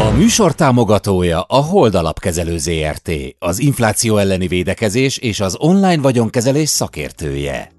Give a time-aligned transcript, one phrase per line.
[0.00, 6.68] A műsor támogatója a Hold Alapkezelő ZRT, az infláció elleni védekezés és az online vagyonkezelés
[6.68, 7.72] szakértője.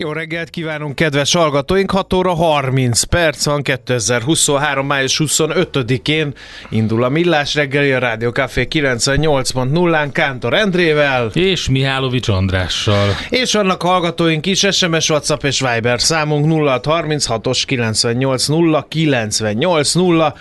[0.00, 1.90] Jó reggelt kívánunk, kedves hallgatóink!
[1.90, 4.86] 6 óra 30 perc van, 2023.
[4.86, 6.34] május 25-én
[6.68, 11.30] indul a Millás reggeli a Rádió Café 98.0-án Kántor Endrével.
[11.34, 13.08] És Mihálovics Andrással.
[13.28, 20.32] És vannak hallgatóink is, SMS, WhatsApp és Viber számunk 0636-os 980 980.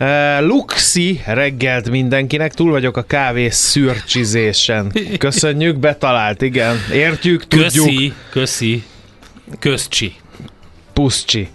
[0.00, 0.08] Uh,
[0.40, 4.92] Luxi reggelt mindenkinek, túl vagyok a kávé szürcsizésen.
[5.18, 6.76] Köszönjük, betalált, igen.
[6.92, 7.86] Értjük, tudjuk.
[7.86, 8.84] Köszi, köszi.
[9.58, 10.14] Közcsi.
[10.92, 11.48] Puszcsi.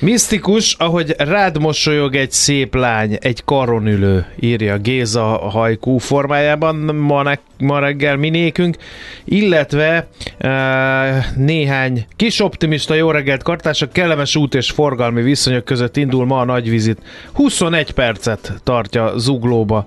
[0.00, 7.22] Misztikus, ahogy rád mosolyog egy szép lány, egy karonülő, írja Géza a hajkú formájában ma,
[7.22, 8.76] ne, ma reggel minékünk,
[9.24, 10.08] illetve
[10.38, 16.40] e, néhány kis optimista jó reggelt kartársak, kellemes út és forgalmi viszonyok között indul ma
[16.40, 16.98] a nagyvizit.
[17.32, 19.86] 21 percet tartja zuglóba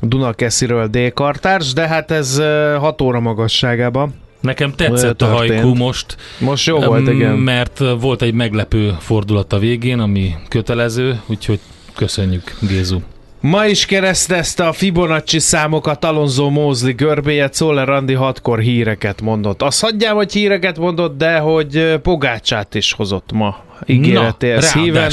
[0.00, 2.42] Dunakesziről D-kartárs, de hát ez
[2.78, 4.14] 6 óra magasságában.
[4.42, 6.16] Nekem tetszett a hajkú most.
[6.38, 7.34] Most jó volt, igen.
[7.34, 11.60] Mert volt egy meglepő fordulat a végén, ami kötelező, úgyhogy
[11.94, 12.98] köszönjük, Gézu.
[13.40, 19.62] Ma is keresztezte a Fibonacci számokat Alonso Mózli görbéje, Czoller Andi hatkor híreket mondott.
[19.62, 25.10] Azt hagyjám, hogy híreket mondott, de hogy Pogácsát is hozott ma ígéretéhez híven.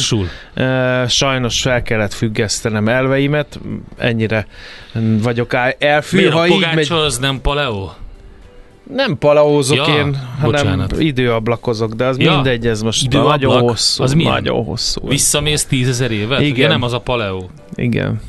[1.07, 3.59] Sajnos fel kellett függesztenem elveimet,
[3.97, 4.47] ennyire
[5.21, 6.17] vagyok elfű.
[6.17, 7.05] Miért ha a Pogácsa megy...
[7.05, 7.89] az nem paleo?
[8.93, 10.99] Nem palaózok ja, én, hanem bocsánat.
[10.99, 14.03] időablakozok, de az ja, mindegy, ez most időablak, nagyon hosszú.
[14.03, 14.31] Az milyen?
[14.31, 15.07] Nagyon hosszú.
[15.07, 16.39] Visszamész tízezer évet?
[16.41, 16.51] Igen.
[16.51, 17.49] Ugye nem az a paleó.
[17.75, 18.21] Igen.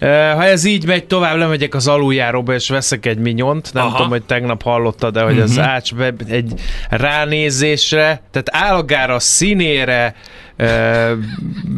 [0.00, 3.70] Ha ez így megy tovább, lemegyek az aluljáróba, és veszek egy minyont.
[3.72, 3.96] Nem Aha.
[3.96, 5.50] tudom, hogy tegnap hallottad, de hogy uh-huh.
[5.50, 5.92] az ács
[6.28, 6.52] egy
[6.90, 10.14] ránézésre, tehát állagára, színére,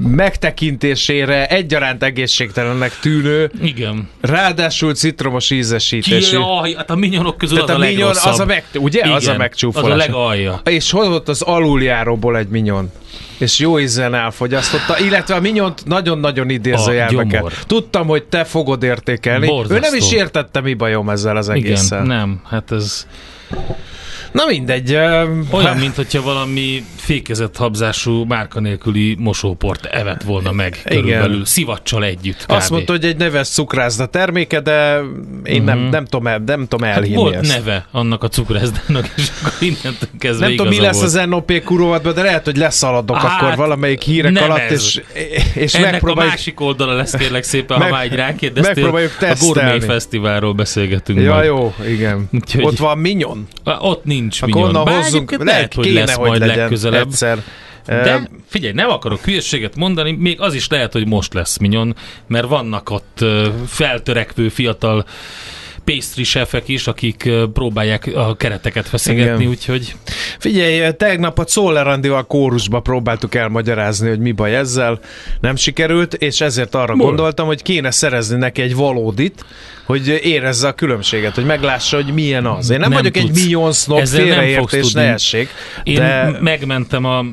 [0.03, 3.51] megtekintésére egyaránt egészségtelennek tűnő.
[3.63, 4.09] Igen.
[4.21, 6.39] Ráadásul citromos ízesítésű.
[6.39, 8.99] Jaj, hát a minyonok közül Tehát az a, a minyon, az a meg, ugye?
[8.99, 9.91] Igen, az a megcsúfolás.
[9.91, 10.61] Az a legalja.
[10.65, 12.91] És hozott az aluljáróból egy minyon
[13.39, 17.43] és jó ízen elfogyasztotta, illetve a minyont nagyon-nagyon idézőjelbe.
[17.67, 19.47] Tudtam, hogy te fogod értékelni.
[19.47, 19.75] Borzasztó.
[19.75, 22.05] Ő nem is értette, mi bajom ezzel az egésszel.
[22.05, 23.07] Igen, nem, hát ez...
[24.33, 24.95] Na mindegy.
[25.51, 31.03] Olyan, mint hogyha valami fékezett habzású, márka nélküli mosóport evett volna meg Igen.
[31.03, 32.45] körülbelül, szivacsal együtt.
[32.45, 32.51] Kb.
[32.51, 35.01] Azt mondta, hogy egy neves cukrászda terméke, de
[35.45, 35.65] én uh-huh.
[35.65, 35.91] nem, mhm.
[35.91, 37.57] nem, tudom, el, nem tudom hát elhinni volt ezt.
[37.57, 41.07] neve annak a cukrászdának, és akkor innentől kezdve Nem tudom, mi lesz volt.
[41.07, 44.71] az NOP kurovatban, de lehet, hogy leszaladok hát, akkor valamelyik hírek alatt, ez.
[44.73, 45.03] és,
[45.55, 46.33] és Ennek megpróbáljuk...
[46.33, 48.75] a másik oldala lesz kérlek szépen, meg, ha már egy rákérdeztél.
[48.75, 49.59] Megpróbáljuk tesztelni.
[49.59, 51.47] A Gourmet Fesztiválról beszélgetünk Ja, majd.
[51.47, 52.29] jó, igen.
[52.33, 52.65] Úgyhogy...
[52.65, 53.47] Ott van Minyon?
[53.65, 54.85] Ott nincs Akkor Minyon.
[54.85, 57.07] Bár hozzunk, lehet, lehet, hogy kéne, lesz hogy majd legközelebb.
[57.07, 57.43] Egyszer.
[57.87, 61.97] De figyelj, nem akarok hülyeséget mondani, még az is lehet, hogy most lesz Minyon,
[62.27, 63.25] mert vannak ott
[63.67, 65.05] feltörekvő fiatal
[65.95, 69.95] pastry chefek is, akik próbálják a kereteket feszegetni, úgyhogy...
[70.39, 75.01] Figyelj, tegnap a Czoller Andival kórusba próbáltuk elmagyarázni, hogy mi baj ezzel,
[75.41, 77.07] nem sikerült, és ezért arra Mol?
[77.07, 79.45] gondoltam, hogy kéne szerezni neki egy valódit,
[79.85, 82.71] hogy érezze a különbséget, hogy meglássa, hogy milyen az.
[82.71, 83.39] Én nem, nem vagyok tudsz.
[83.39, 85.49] egy million snob, félreértés, ne essék.
[85.83, 86.39] Én de...
[86.41, 87.25] megmentem a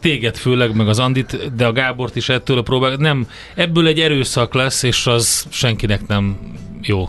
[0.00, 2.94] téged főleg, meg az Andit, de a Gábort is ettől a próbál.
[2.94, 6.38] Nem, ebből egy erőszak lesz, és az senkinek nem
[6.82, 7.08] jó.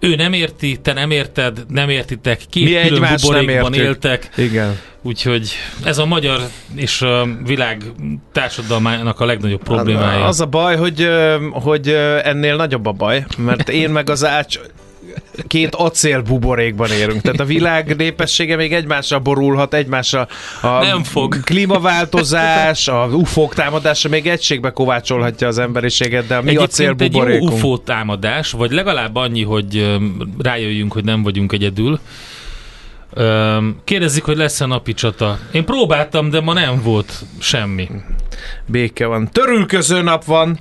[0.00, 4.78] Ő nem érti, te nem érted, nem értitek, két Mi külön buborékban éltek, Igen.
[5.02, 5.50] úgyhogy
[5.84, 6.40] ez a magyar
[6.74, 7.82] és a világ
[8.32, 10.24] társadalmának a legnagyobb problémája.
[10.24, 11.08] Az a baj, hogy,
[11.52, 11.88] hogy
[12.22, 14.58] ennél nagyobb a baj, mert én meg az ács
[15.46, 17.20] két acél buborékban érünk.
[17.20, 20.28] Tehát a világ népessége még egymással borulhat, egymással
[20.62, 21.40] a Nem fog.
[21.44, 27.34] klímaváltozás, a UFO-k támadása még egységbe kovácsolhatja az emberiséget, de a mi acél Egyébként egy
[27.42, 27.46] jó.
[27.46, 29.98] UFO támadás, vagy legalább annyi, hogy
[30.38, 32.00] rájöjjünk, hogy nem vagyunk egyedül.
[33.84, 35.38] Kérdezik, hogy lesz-e napi csata.
[35.52, 37.88] Én próbáltam, de ma nem volt semmi.
[38.66, 39.28] Béke van.
[39.32, 40.58] Törülköző nap van.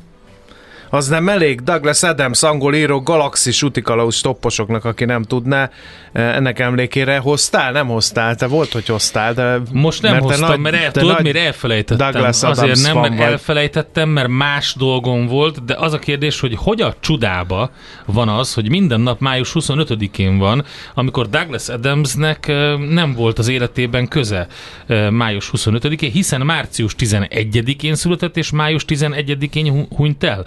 [0.89, 1.61] Az nem elég.
[1.61, 5.69] Douglas Adams, angol író, galaxis utikalauz topposoknak, aki nem tudná,
[6.13, 7.71] eh, ennek emlékére hoztál?
[7.71, 9.57] Nem hoztál, te volt, hogy hoztál, de...
[9.71, 12.11] Most nem mert hoztam, nagy- mert el, tudod, miért elfelejtettem?
[12.11, 13.31] Douglas Adams Azért nem, mert vagy.
[13.31, 17.69] elfelejtettem, mert más dolgom volt, de az a kérdés, hogy hogy a csudába
[18.05, 23.47] van az, hogy minden nap május 25-én van, amikor Douglas Adamsnek ö, nem volt az
[23.47, 24.47] életében köze
[24.87, 30.45] ö, május 25-én, hiszen március 11-én született, és május 11-én hu- hunyt el.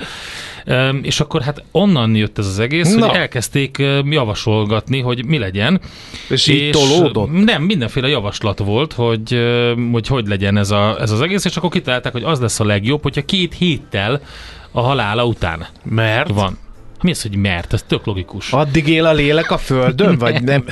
[1.03, 3.06] És akkor hát onnan jött ez az egész, Na.
[3.06, 5.81] hogy elkezdték javasolgatni, hogy mi legyen.
[6.29, 7.44] És így tolódott?
[7.44, 9.38] Nem, mindenféle javaslat volt, hogy
[9.93, 12.65] hogy, hogy legyen ez, a, ez az egész, és akkor kitalálták, hogy az lesz a
[12.65, 14.21] legjobb, hogyha két héttel
[14.71, 16.31] a halála után Mert?
[16.31, 16.59] van.
[17.03, 17.73] Mi az, hogy mert?
[17.73, 18.53] Ez tök logikus.
[18.53, 20.65] Addig él a lélek a földön, vagy nem?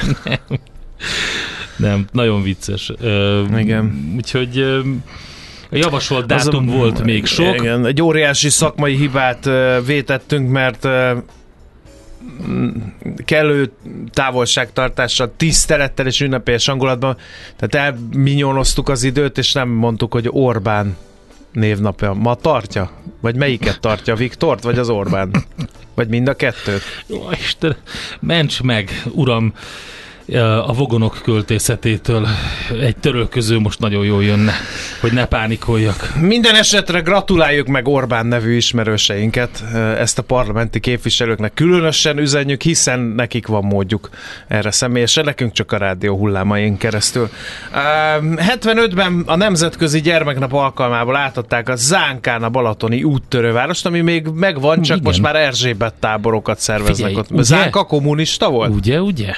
[1.76, 2.92] Nem, nagyon vicces.
[3.00, 4.12] Ö, Igen.
[4.16, 4.80] Úgyhogy ö,
[5.70, 7.54] a javasolt Az a- dátum volt még sok.
[7.54, 9.50] Igen, egy óriási szakmai hibát
[9.86, 10.88] vétettünk, mert
[13.24, 13.72] kellő
[14.12, 17.16] távolságtartással, tisztelettel és ünnepélyes hangulatban,
[17.56, 20.96] tehát elminyonoztuk az időt, és nem mondtuk, hogy Orbán
[21.52, 22.12] névnapja.
[22.12, 22.90] Ma tartja?
[23.20, 24.14] Vagy melyiket tartja?
[24.14, 25.30] Viktort, vagy az Orbán?
[25.94, 26.82] Vagy mind a kettőt?
[27.06, 27.76] Jó, Isten,
[28.20, 29.52] ments meg, uram,
[30.36, 32.26] a vogonok költészetétől
[32.80, 34.52] egy törölköző most nagyon jól jönne,
[35.00, 36.12] hogy ne pánikoljak.
[36.20, 39.64] Minden esetre gratuláljuk meg Orbán nevű ismerőseinket,
[39.98, 44.10] ezt a parlamenti képviselőknek különösen üzenjük, hiszen nekik van módjuk
[44.48, 47.30] erre személyesen, nekünk csak a rádió hullámain keresztül.
[48.18, 54.82] Üm, 75-ben a Nemzetközi Gyermeknap alkalmából átadták a Zánkán a Balatoni úttörővárost, ami még megvan,
[54.82, 55.02] csak Igen.
[55.02, 57.30] most már Erzsébet táborokat szerveznek Figyelj, ott.
[57.30, 57.42] ugye?
[57.42, 58.74] Zánka kommunista volt?
[58.74, 59.32] Ugye, ugye?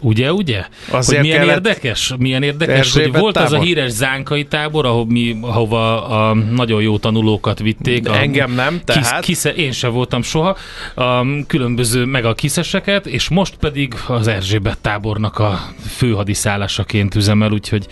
[0.00, 0.64] Ugye, ugye?
[0.90, 3.66] Azért hogy milyen érdekes, milyen érdekes, hogy volt az a tábor?
[3.66, 8.08] híres zánkai tábor, ahol mi, ahova a nagyon jó tanulókat vitték.
[8.08, 9.20] A, Engem nem, tehát?
[9.20, 10.56] Kis, kisze, én sem voltam soha.
[10.94, 15.60] A különböző, meg a kiszeseket, és most pedig az Erzsébet tábornak a
[15.96, 17.86] főhadiszállásaként üzemel, úgyhogy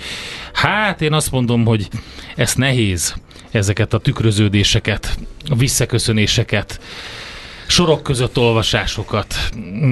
[0.53, 1.89] hát én azt mondom, hogy
[2.37, 3.15] ez nehéz
[3.51, 5.19] ezeket a tükröződéseket,
[5.51, 6.81] a visszaköszönéseket,
[7.67, 9.35] sorok között olvasásokat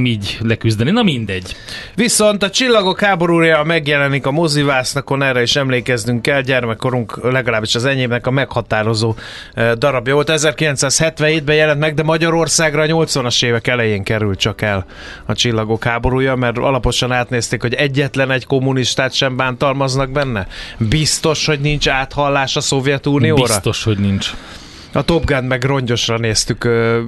[0.04, 0.90] így leküzdeni.
[0.90, 1.56] Na mindegy.
[1.94, 8.26] Viszont a Csillagok háborúja megjelenik a mozivásznakon, erre is emlékeznünk kell, gyermekkorunk legalábbis az enyémnek
[8.26, 9.14] a meghatározó
[9.54, 10.30] eh, darabja volt.
[10.32, 14.86] 1977-ben jelent meg, de Magyarországra a 80-as évek elején került csak el
[15.26, 20.46] a Csillagok háborúja, mert alaposan átnézték, hogy egyetlen egy kommunistát sem bántalmaznak benne.
[20.78, 23.42] Biztos, hogy nincs áthallás a Szovjetunióra?
[23.42, 24.30] Biztos, hogy nincs.
[24.94, 27.02] A Top Gun meg rongyosra néztük ö,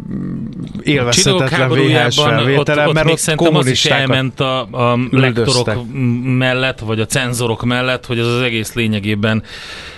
[0.83, 4.99] élvezhetetlen VHS ott, felvételen, ott mert még ott szerintem az is kommunistákat elment a, a
[5.11, 5.67] üldöztek.
[5.67, 5.87] lektorok
[6.23, 9.43] mellett, vagy a cenzorok mellett, hogy ez az egész lényegében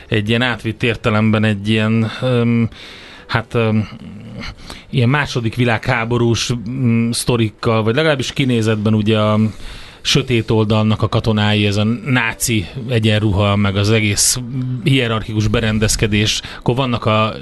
[0.09, 2.69] egy ilyen átvitt értelemben egy ilyen um,
[3.27, 3.89] hát um,
[4.91, 9.39] ilyen második világháborús um, sztorikkal, vagy legalábbis kinézetben ugye a
[10.01, 14.39] sötét oldalnak a katonái, ez a náci egyenruha, meg az egész
[14.85, 17.35] hierarchikus berendezkedés, akkor vannak a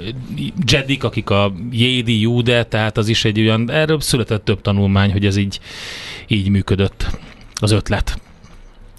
[0.71, 5.25] jedik, akik a jédi, júde, tehát az is egy olyan, erről született több tanulmány, hogy
[5.25, 5.59] ez így,
[6.27, 7.07] így működött
[7.61, 8.19] az ötlet.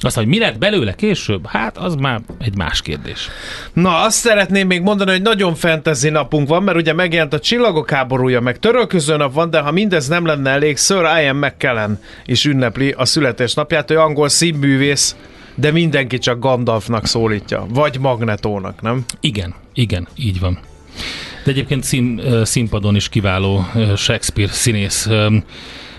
[0.00, 3.28] Aztán, hogy mi lett belőle később, hát az már egy más kérdés.
[3.72, 7.90] Na, azt szeretném még mondani, hogy nagyon fantasy napunk van, mert ugye megjelent a Csillagok
[7.90, 12.44] háborúja, meg törölköző nap van, de ha mindez nem lenne elég, Sir Ian McKellen is
[12.44, 15.16] ünnepli a születésnapját, ő angol színművész,
[15.54, 19.04] de mindenki csak Gandalfnak szólítja, vagy Magnetónak, nem?
[19.20, 20.58] Igen, igen, így van.
[21.44, 25.08] De egyébként szín, színpadon is kiváló Shakespeare színész,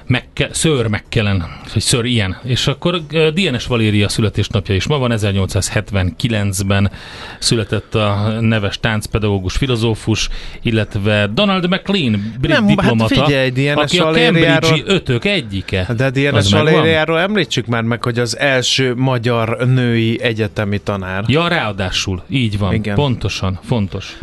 [0.09, 2.37] Mekke, Sir McKellen, vagy Sir Ian.
[2.43, 6.91] És akkor ö, DNS Valéria születésnapja is ma van, 1879-ben
[7.39, 10.29] született a neves táncpedagógus filozófus,
[10.61, 15.87] illetve Donald McLean, brit Nem, hát diplomata, figyelj, DNS aki a Cambridge-i ötök egyike.
[15.97, 16.51] De DNS?
[16.51, 21.23] Valériáról említsük már meg, hogy az első magyar női egyetemi tanár.
[21.27, 22.95] Ja, ráadásul, így van, Igen.
[22.95, 24.17] pontosan, fontos.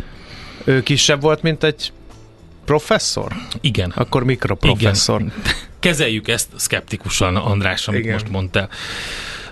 [0.63, 1.91] Ő kisebb volt, mint egy
[2.67, 3.31] Professzor?
[3.61, 3.93] Igen.
[3.95, 5.21] Akkor mikroprofesszor.
[5.21, 5.33] Igen.
[5.79, 8.13] Kezeljük ezt szkeptikusan, András, amit Igen.
[8.13, 8.69] most mondtál.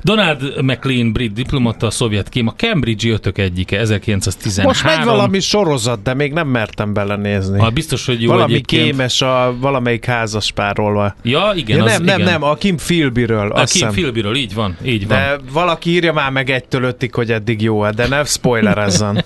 [0.06, 4.72] Donald McLean, brit diplomata, a szovjet kém, a Cambridge ötök egyike, 1913.
[4.72, 7.60] Most megy valami sorozat, de még nem mertem belenézni.
[7.60, 8.84] Ha biztos, hogy jó valami egyébként.
[8.84, 11.16] kémes a valamelyik házaspárról.
[11.24, 12.32] Ja, igen, Ja, az, nem, nem, igen.
[12.32, 13.52] nem, a Kim Philbyről.
[13.52, 13.90] A Kim.
[13.90, 15.18] Philbyről, így van, így van.
[15.18, 19.26] De valaki írja már meg egytől ötig, hogy eddig jó de ne spoilerezzen.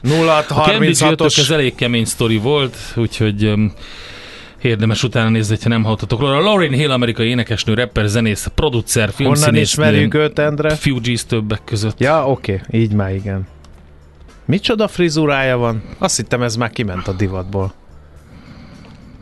[0.00, 3.52] 0 A Cambridge ötök ez 36-os elég kemény sztori volt, úgyhogy
[4.66, 6.40] érdemes utána nézni, ha nem hallottatok róla.
[6.40, 9.68] Lauryn Hill, amerikai énekesnő, rapper, zenész, producer, Honnan filmszínész.
[9.68, 10.74] ismerjük őt, Endre?
[10.74, 12.00] Fugees többek között.
[12.00, 12.80] Ja, oké, okay.
[12.80, 13.46] így már igen.
[14.44, 15.82] Micsoda frizurája van?
[15.98, 17.72] Azt hittem ez már kiment a divatból.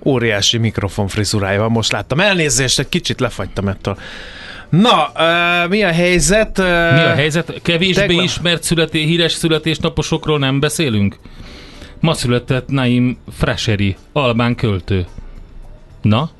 [0.05, 2.21] Óriási mikrofon frizurája van, most láttam.
[2.21, 3.99] Elnézést, egy kicsit lefagytam ettől.
[4.69, 6.59] Na, uh, mi a helyzet?
[6.59, 7.61] Uh, Mi a helyzet?
[7.63, 11.17] Kevésbé tegnap- ismert születé, híres születésnaposokról nem beszélünk?
[12.01, 15.07] Ma született Naim Frasheri, albán költő.
[16.04, 16.30] Na?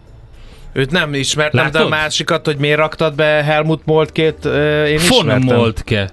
[0.73, 1.91] Őt nem ismertem, de a Látod?
[1.91, 4.53] másikat, hogy miért raktad be Helmut Moltkét, uh,
[4.89, 5.57] én Von ismertem.
[5.57, 6.11] Moltke.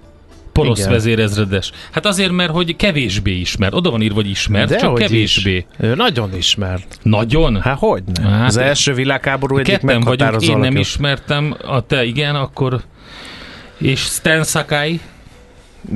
[0.52, 0.92] Porosz Igen.
[0.92, 1.72] vezérezredes.
[1.92, 3.74] Hát azért, mert hogy kevésbé ismert.
[3.74, 5.56] Oda van írva, hogy ismert, De csak kevésbé.
[5.56, 5.66] Is.
[5.80, 6.98] Ő nagyon ismert.
[7.02, 7.62] Nagyon?
[7.62, 8.32] Hát hogy nem?
[8.32, 12.82] Hát, Az első világháború egyik Ketten vagyunk, én nem ismertem, a te igen, akkor...
[13.78, 15.00] És Stan Sakai,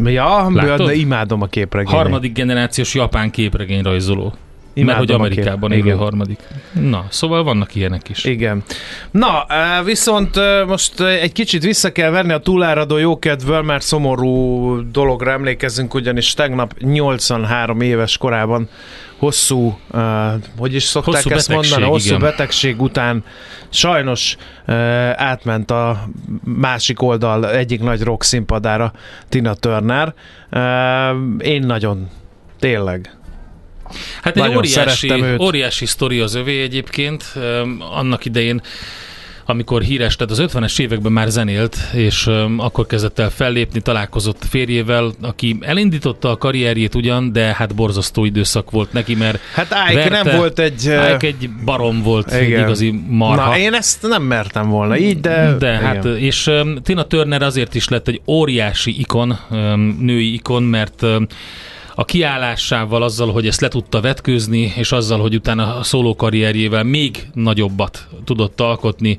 [0.04, 0.88] Ja, Látod?
[0.88, 1.96] de imádom a képregényt.
[1.96, 4.34] harmadik generációs japán képregényrajzoló.
[4.78, 5.98] Imádom mert hogy Amerikában élő igen.
[5.98, 6.40] harmadik.
[6.72, 8.24] Na, szóval vannak ilyenek is.
[8.24, 8.64] Igen.
[9.12, 9.46] Na,
[9.84, 16.34] viszont most egy kicsit vissza kell venni a túláradó jókedvől, mert szomorú dologra emlékezünk, ugyanis
[16.34, 18.70] tegnap 83 éves korában
[19.18, 20.02] hosszú, uh,
[20.58, 22.20] hogy is szokták Hosszú ezt mondani, hosszú igen.
[22.20, 23.24] betegség után
[23.70, 24.36] sajnos
[24.68, 24.76] uh,
[25.16, 26.08] átment a
[26.44, 28.94] másik oldal egyik nagy rock színpadára
[29.30, 30.14] Tina Turner.
[30.52, 32.10] Uh, én nagyon,
[32.60, 33.18] tényleg.
[34.22, 37.24] Hát egy óriási, óriási sztori az övé egyébként.
[37.80, 38.62] Annak idején,
[39.48, 44.44] amikor híres, tehát az 50-es években már zenélt, és öm, akkor kezdett el fellépni, találkozott
[44.50, 50.10] férjével, aki elindította a karrierjét ugyan, de hát borzasztó időszak volt neki, mert Hát Ike
[50.10, 50.24] Verte.
[50.24, 50.84] nem volt egy...
[50.84, 52.64] Ike egy barom volt, egy igen.
[52.64, 53.50] igazi marha.
[53.50, 55.56] Na, én ezt nem mertem volna így, de...
[55.60, 55.82] De igen.
[55.82, 61.02] hát, és um, Tina Turner azért is lett egy óriási ikon, um, női ikon, mert
[61.02, 61.28] um,
[61.96, 66.84] a kiállásával, azzal, hogy ezt le tudta vetkőzni, és azzal, hogy utána a szóló karrierjével
[66.84, 69.18] még nagyobbat tudott alkotni,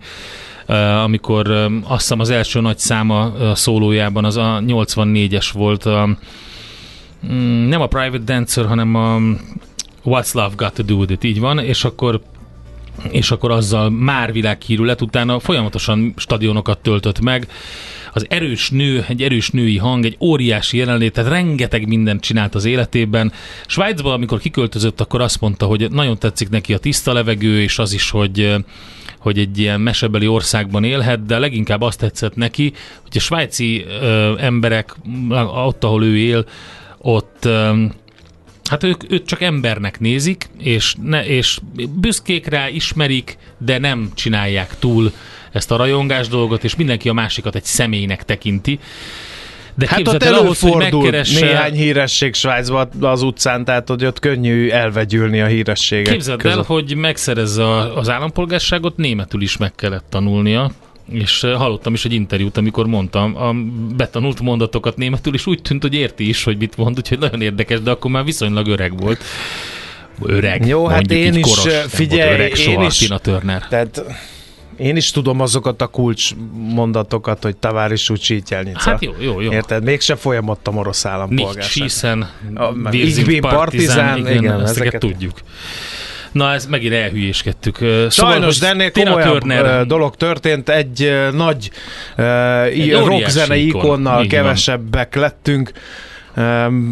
[0.68, 5.84] uh, amikor um, azt hiszem az első nagy száma a szólójában az a 84-es volt,
[5.84, 6.16] a,
[7.32, 9.18] mm, nem a Private Dancer, hanem a
[10.04, 12.20] What's Love Got to Do With It, így van, és akkor
[13.10, 17.48] és akkor azzal már világhírű lett, utána folyamatosan stadionokat töltött meg.
[18.16, 22.64] Az erős nő, egy erős női hang, egy óriási jelenlét, tehát rengeteg mindent csinált az
[22.64, 23.32] életében.
[23.66, 27.92] Svájcban, amikor kiköltözött, akkor azt mondta, hogy nagyon tetszik neki a tiszta levegő, és az
[27.92, 28.54] is, hogy
[29.18, 34.38] hogy egy ilyen mesebeli országban élhet, de leginkább azt tetszett neki, hogy a svájci ö,
[34.38, 34.94] emberek,
[35.66, 36.46] ott, ahol ő él,
[36.98, 37.84] ott ö,
[38.68, 41.58] Hát ők, őt csak embernek nézik, és, ne, és
[41.90, 45.12] büszkék rá, ismerik, de nem csinálják túl
[45.56, 48.78] ezt a rajongás dolgot, és mindenki a másikat egy személynek tekinti.
[49.74, 51.44] De Hát ott képzeld el ahhoz, hogy előfordul megkeresse...
[51.46, 56.56] néhány híresség Svájcban az utcán, tehát hogy ott könnyű elvegyülni a hírességek Képzeld között.
[56.56, 60.70] el, hogy megszerezze az állampolgárságot, németül is meg kellett tanulnia,
[61.10, 63.52] és eh, hallottam is egy interjút, amikor mondtam a
[63.96, 67.80] betanult mondatokat németül, és úgy tűnt, hogy érti is, hogy mit mond, úgyhogy nagyon érdekes,
[67.80, 69.22] de akkor már viszonylag öreg volt.
[70.22, 70.66] Öreg.
[70.66, 73.66] Jó, hát én is, koros, eh, figyelj, öreg én soha is- Tina Turner.
[73.68, 74.04] Tehát
[74.76, 78.90] én is tudom azokat a kulcs mondatokat, hogy taváris úgy csítyelnica.
[78.90, 79.52] Hát jó, jó, jó.
[79.52, 79.82] Érted?
[79.82, 81.88] Mégse folyamodtam orosz állampolgárság.
[81.88, 82.24] sind
[83.26, 85.32] bin Partizan, Partizan, igen, igen, ezeket ezeket- tudjuk.
[86.32, 87.80] Na, ez megint elhülyéskedtük.
[87.80, 90.68] Ö, Sajnos, de ennél komolyabb Turner, dolog történt.
[90.68, 91.70] Egy nagy
[92.16, 93.80] uh, rockzenei ikon.
[93.84, 94.40] ikonnal Így van.
[94.42, 95.72] kevesebbek lettünk.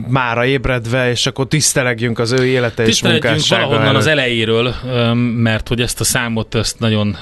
[0.09, 4.75] Mára ébredve, és akkor tisztelegjünk az ő élete és munkássága valahonnan az elejéről,
[5.37, 7.17] mert hogy ezt a számot ezt nagyon,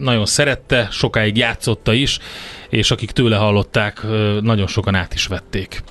[0.00, 2.18] nagyon szerette, sokáig játszotta is,
[2.68, 4.02] és akik tőle hallották,
[4.40, 5.82] nagyon sokan át is vették.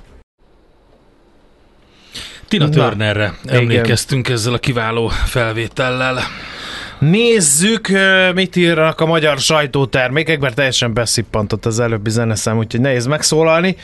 [2.47, 3.55] Tina Na, Turnerre igen.
[3.55, 6.19] emlékeztünk ezzel a kiváló felvétellel.
[7.01, 7.91] Nézzük,
[8.34, 13.75] mit írnak a magyar sajtótermékek, mert teljesen beszippantott az előbbi zeneszám, úgyhogy nehéz megszólalni.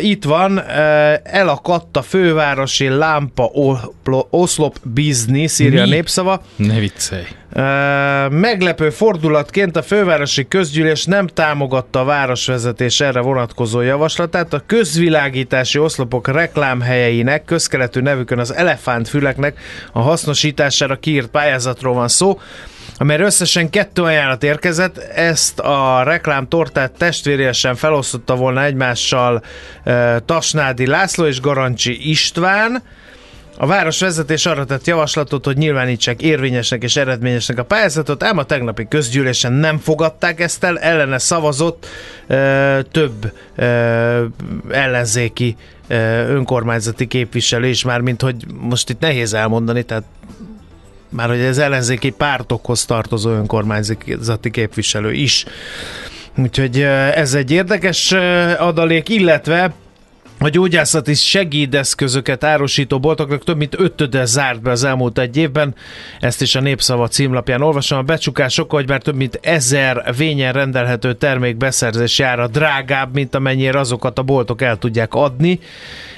[0.00, 0.62] Itt van,
[1.22, 3.50] elakadt a fővárosi lámpa
[4.30, 6.42] oszlop biznisz, írja a népszava.
[6.56, 7.24] Ne viccelj.
[8.30, 14.52] Meglepő fordulatként a fővárosi közgyűlés nem támogatta a városvezetés erre vonatkozó javaslatát.
[14.52, 19.58] A közvilágítási oszlopok reklámhelyeinek közkeletű nevükön az elefántfüleknek
[19.92, 22.40] a hasznosítására kiírt pályázatról van szó
[22.96, 29.42] amelyre összesen kettő ajánlat érkezett, ezt a reklámtortát testvéresen felosztotta volna egymással
[29.84, 32.82] e, Tasnádi László és Garancsi István,
[33.56, 38.88] a városvezetés arra tett javaslatot, hogy nyilvánítsák érvényesnek és eredményesnek a pályázatot, ám a tegnapi
[38.88, 41.86] közgyűlésen nem fogadták ezt el, ellene szavazott
[42.26, 43.64] e, több e,
[44.70, 45.56] ellenzéki
[45.88, 50.04] e, önkormányzati képviselő is, már mint hogy most itt nehéz elmondani, tehát
[51.08, 55.44] már hogy az ellenzéki pártokhoz tartozó önkormányzati képviselő is.
[56.36, 56.80] Úgyhogy
[57.14, 58.12] ez egy érdekes
[58.58, 59.72] adalék, illetve
[60.42, 65.74] a gyógyászati segédeszközöket árusító boltoknak több mint ötöde zárt be az elmúlt egy évben.
[66.20, 67.98] Ezt is a Népszava címlapján olvasom.
[67.98, 73.34] A becsukás oka, hogy már több mint ezer vényen rendelhető termék beszerzési ára drágább, mint
[73.34, 75.60] amennyire azokat a boltok el tudják adni.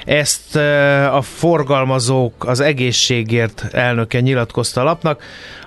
[0.04, 5.23] Ezt eh, a forgalmazók az egészségért elnöke nyilatkozta a lapnak.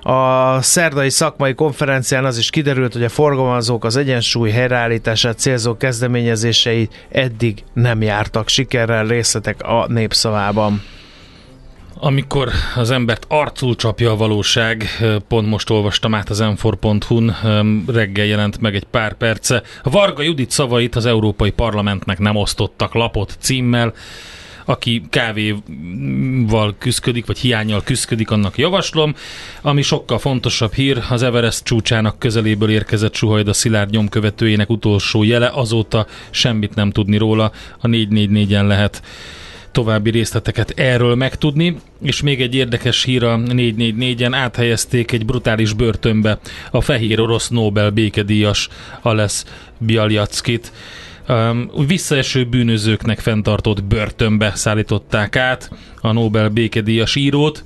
[0.09, 6.89] A szerdai szakmai konferencián az is kiderült, hogy a forgalmazók az egyensúly helyreállítását célzó kezdeményezései
[7.09, 10.81] eddig nem jártak sikerrel részletek a népszavában.
[11.99, 14.85] Amikor az embert arcul csapja a valóság,
[15.27, 19.63] pont most olvastam át az m reggel jelent meg egy pár perce.
[19.83, 23.93] Varga Judit szavait az Európai Parlamentnek nem osztottak lapot címmel,
[24.69, 29.15] aki kávéval küzdik, vagy hiányjal küzdik, annak javaslom.
[29.61, 36.07] Ami sokkal fontosabb hír, az Everest csúcsának közeléből érkezett Suhajda Szilárd nyomkövetőjének utolsó jele, azóta
[36.29, 39.01] semmit nem tudni róla, a 444-en lehet
[39.71, 46.39] további részleteket erről megtudni, és még egy érdekes hír a 444-en áthelyezték egy brutális börtönbe
[46.71, 48.69] a fehér orosz Nobel békedíjas
[49.01, 49.45] Alesz
[49.77, 50.71] Bialyackit.
[51.29, 57.61] Um, visszaeső bűnözőknek fenntartott börtönbe szállították át a Nobel békedíjas írót.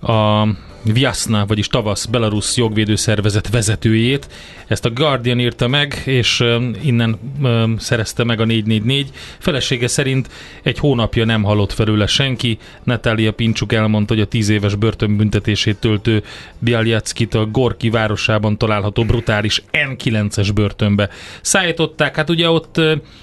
[0.00, 0.46] A
[0.92, 4.28] Vyasna, vagyis Tavasz Belarus jogvédőszervezet vezetőjét.
[4.66, 6.44] Ezt a Guardian írta meg, és
[6.82, 7.18] innen
[7.78, 9.10] szerezte meg a 444.
[9.38, 10.28] Felesége szerint
[10.62, 12.58] egy hónapja nem hallott felőle senki.
[12.82, 16.22] Natália Pincsuk elmondta, hogy a 10 éves börtönbüntetését töltő
[16.58, 21.08] Bialyackit a Gorki városában található brutális N9-es börtönbe
[21.40, 22.16] szállították.
[22.16, 22.80] Hát ugye ott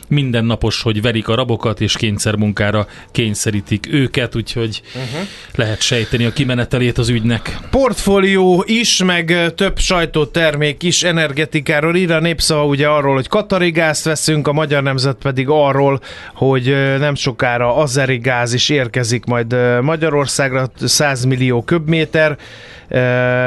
[0.08, 5.28] mindennapos, hogy verik a rabokat, és kényszermunkára kényszerítik őket, úgyhogy uh-huh.
[5.56, 7.53] lehet sejteni a kimenetelét az ügynek.
[7.70, 14.06] Portfólió is, meg több sajtótermék is energetikáról ír a népszava ugye arról, hogy katari gázt
[14.06, 16.00] veszünk, a Magyar Nemzet pedig arról,
[16.34, 22.38] hogy nem sokára azeri gáz is érkezik majd Magyarországra, 100 millió köbméter.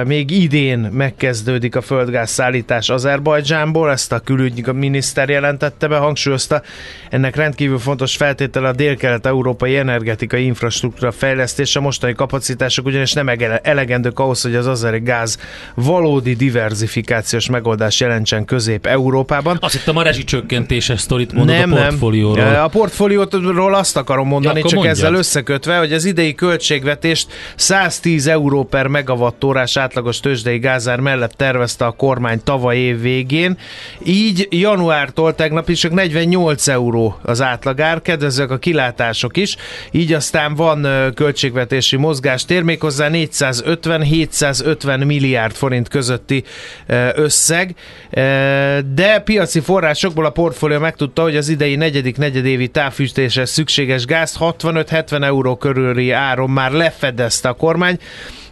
[0.05, 6.63] Még idén megkezdődik a földgáz szállítás Azerbajdzsánból, ezt a külügyi miniszter jelentette be, hangsúlyozta.
[7.11, 11.81] Ennek rendkívül fontos feltétele a dél-kelet-európai energetikai infrastruktúra fejlesztése.
[11.81, 13.29] Mostani kapacitások ugyanis nem
[13.63, 15.39] elegendők ahhoz, hogy az azeri gáz
[15.75, 19.59] valódi diversifikációs megoldás jelentsen Közép-Európában.
[19.61, 22.45] Azt hittem a rezsicsökkentéses sztorit mondod nem, a portfólióról.
[22.45, 22.63] Nem.
[22.63, 24.97] A portfólióról azt akarom mondani, Ja, csak mondjad.
[24.97, 28.87] ezzel összekötve, hogy az idei költségvetést 110 euró per
[29.27, 33.59] megawattórás átlagos tőzsdei gázár mellett tervezte a kormány tavaly év végén.
[34.05, 39.57] Így januártól tegnap is csak 48 euró az átlagár, kedvezőek a kilátások is,
[39.91, 46.45] így aztán van költségvetési mozgástér, méghozzá 450-750 milliárd forint közötti
[47.15, 47.75] összeg,
[48.95, 55.25] de piaci forrásokból a portfólió megtudta, hogy az idei negyedik negyedévi távfűtésre szükséges gáz 65-70
[55.25, 57.99] euró körüli áron már lefedezte a kormány,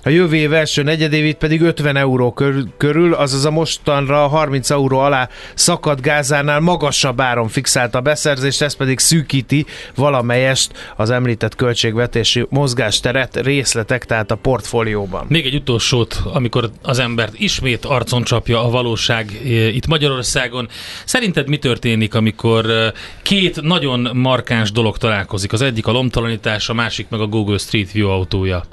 [0.05, 4.99] a jövő év első negyedévét pedig 50 euró kör, körül, azaz a mostanra 30 euró
[4.99, 12.47] alá szakadt gázánál magasabb áron fixálta a beszerzést, ez pedig szűkíti valamelyest az említett költségvetési
[12.49, 15.27] mozgásteret részletek, tehát a portfólióban.
[15.29, 20.69] Még egy utolsót, amikor az embert ismét arcon csapja a valóság e, itt Magyarországon.
[21.05, 25.53] Szerinted mi történik, amikor e, két nagyon markáns dolog találkozik?
[25.53, 28.65] Az egyik a lomtalanítás, a másik meg a Google Street View autója.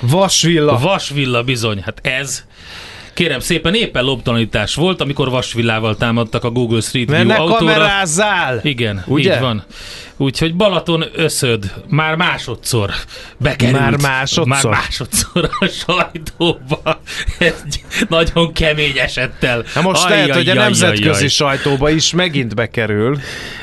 [0.00, 0.78] Vasvilla.
[0.78, 2.44] Vasvilla bizony, hát ez
[3.18, 7.58] Kérem szépen, éppen lobtalanítás volt, amikor vasvillával támadtak a Google Street Mert View autóra.
[7.58, 8.60] kamerázzál!
[8.62, 9.34] Igen, Ugye?
[9.34, 9.64] így van.
[10.20, 12.90] Úgyhogy Balaton összöd már másodszor
[13.36, 13.80] bekerült.
[13.80, 14.46] Már másodszor?
[14.46, 17.00] Már másodszor a sajtóba.
[17.38, 19.64] Egy nagyon kemény esettel.
[19.74, 21.26] Na most Ajj, lehet, ajj, hogy a nemzetközi ajj, ajj.
[21.26, 23.18] sajtóba is megint bekerül.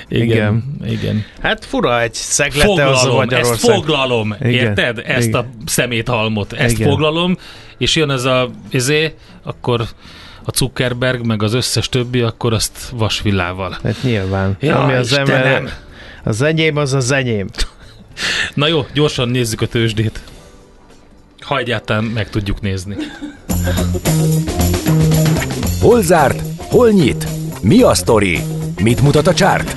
[0.08, 0.63] Igen, Igen.
[0.91, 1.26] igen.
[1.41, 3.76] Hát fura egy szeglete az a Foglalom, ezt Magyarország.
[3.76, 5.02] foglalom, Igen, érted?
[5.06, 5.39] Ezt igen.
[5.41, 6.89] a szeméthalmot, ezt Igen.
[6.89, 7.38] foglalom,
[7.78, 9.13] és jön ez a, izé,
[9.44, 9.82] akkor
[10.46, 13.78] a Zuckerberg, meg az összes többi, akkor azt vasvillával.
[13.84, 14.58] Hát nyilván.
[14.60, 15.36] Ja, Ami az Istenem.
[15.36, 15.74] ember,
[16.25, 17.47] az enyém, az az enyém.
[18.53, 20.19] Na jó, gyorsan nézzük a tőzsdét.
[21.39, 22.95] Ha egyáltalán meg tudjuk nézni.
[25.81, 26.41] Hol zárt?
[26.57, 27.27] Hol nyit?
[27.61, 28.39] Mi a sztori?
[28.81, 29.75] Mit mutat a csárt?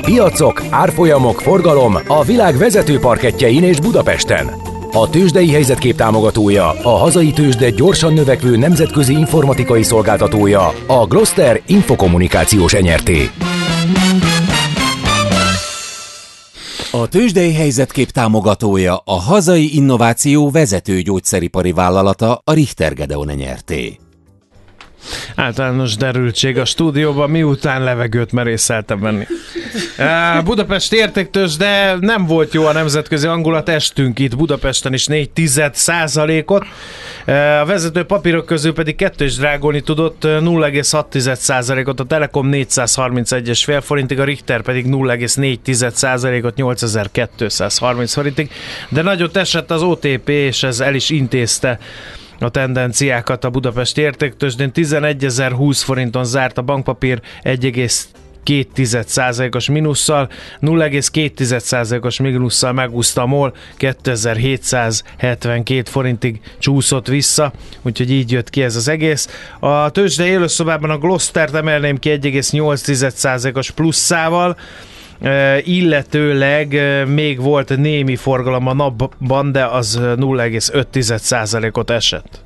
[0.00, 4.50] Piacok, árfolyamok, forgalom a világ vezető parketjein és Budapesten.
[4.92, 12.72] A tőzsdei helyzetkép támogatója, a hazai tőzsde gyorsan növekvő nemzetközi informatikai szolgáltatója, a Gloster Infokommunikációs
[12.72, 13.30] Enyerté.
[16.90, 23.98] A tőzsdei helyzetkép támogatója a hazai innováció vezető gyógyszeripari vállalata a Richter Gedeon nyerté.
[25.34, 29.26] Általános derültség a stúdióban, miután levegőt merészeltem venni.
[30.44, 35.74] Budapest értéktős, de nem volt jó a nemzetközi hangulat, estünk itt Budapesten is 4 tized
[35.74, 36.64] százalékot.
[37.60, 43.80] A vezető papírok közül pedig kettő is drágulni tudott, 0,6 százalékot, a Telekom 431,5 fél
[43.80, 48.50] forintig, a Richter pedig 0,4 százalékot 8230 forintig,
[48.88, 51.78] de nagyot esett az OTP, és ez el is intézte
[52.38, 54.70] a tendenciákat a Budapesti értéktősdén.
[54.74, 60.28] 11.020 forinton zárt a bankpapír 1,2%-os mínusszal,
[60.60, 68.88] 0,2%-os mínusszal megúszta a MOL, 2772 forintig csúszott vissza, úgyhogy így jött ki ez az
[68.88, 69.28] egész.
[69.58, 74.60] A tőzsde élőszobában a Gloster-t emelném ki 1,8%-os plusszával, E,
[75.64, 82.44] illetőleg még volt némi forgalom a napban, de az 0,5%-ot esett.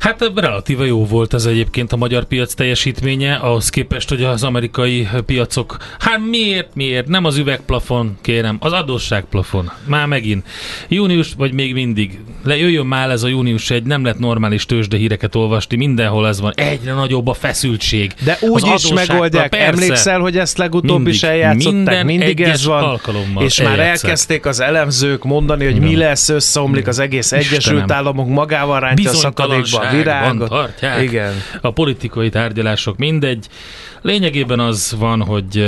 [0.00, 5.08] Hát relatíve jó volt ez egyébként a magyar piac teljesítménye, ahhoz képest, hogy az amerikai
[5.26, 10.46] piacok, hát miért, miért, nem az üvegplafon, kérem, az adósságplafon, már megint.
[10.88, 15.34] Június, vagy még mindig, lejöjjön már ez a június egy, nem lehet normális tőzsde híreket
[15.34, 18.12] olvasni, mindenhol ez van, egyre nagyobb a feszültség.
[18.24, 19.48] De Az úgy is adósságpla- megoldják.
[19.48, 19.66] persze.
[19.66, 21.14] Emlékszel, hogy ezt legutóbb Mindig.
[21.14, 21.72] is eljátszották?
[21.74, 22.82] Minden Mindig ez van.
[22.82, 24.04] alkalommal És már eljátszák.
[24.04, 27.90] elkezdték az elemzők mondani, hogy mi lesz, összeomlik az egész Egyesült.
[27.90, 30.48] Államok, magával rántja a szakadékba a Bizonytalanságban virágot.
[30.48, 31.02] tartják.
[31.02, 31.32] Igen.
[31.60, 33.46] A politikai tárgyalások mindegy.
[34.02, 35.58] Lényegében az van, hogy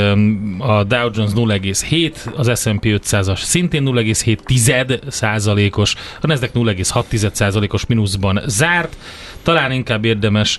[0.59, 7.35] a Dow Jones 0,7, az S&P 500-as szintén 0,7 tized százalékos, a Nasdaq 0,6 tized
[7.35, 8.97] százalékos mínuszban zárt.
[9.43, 10.59] Talán inkább érdemes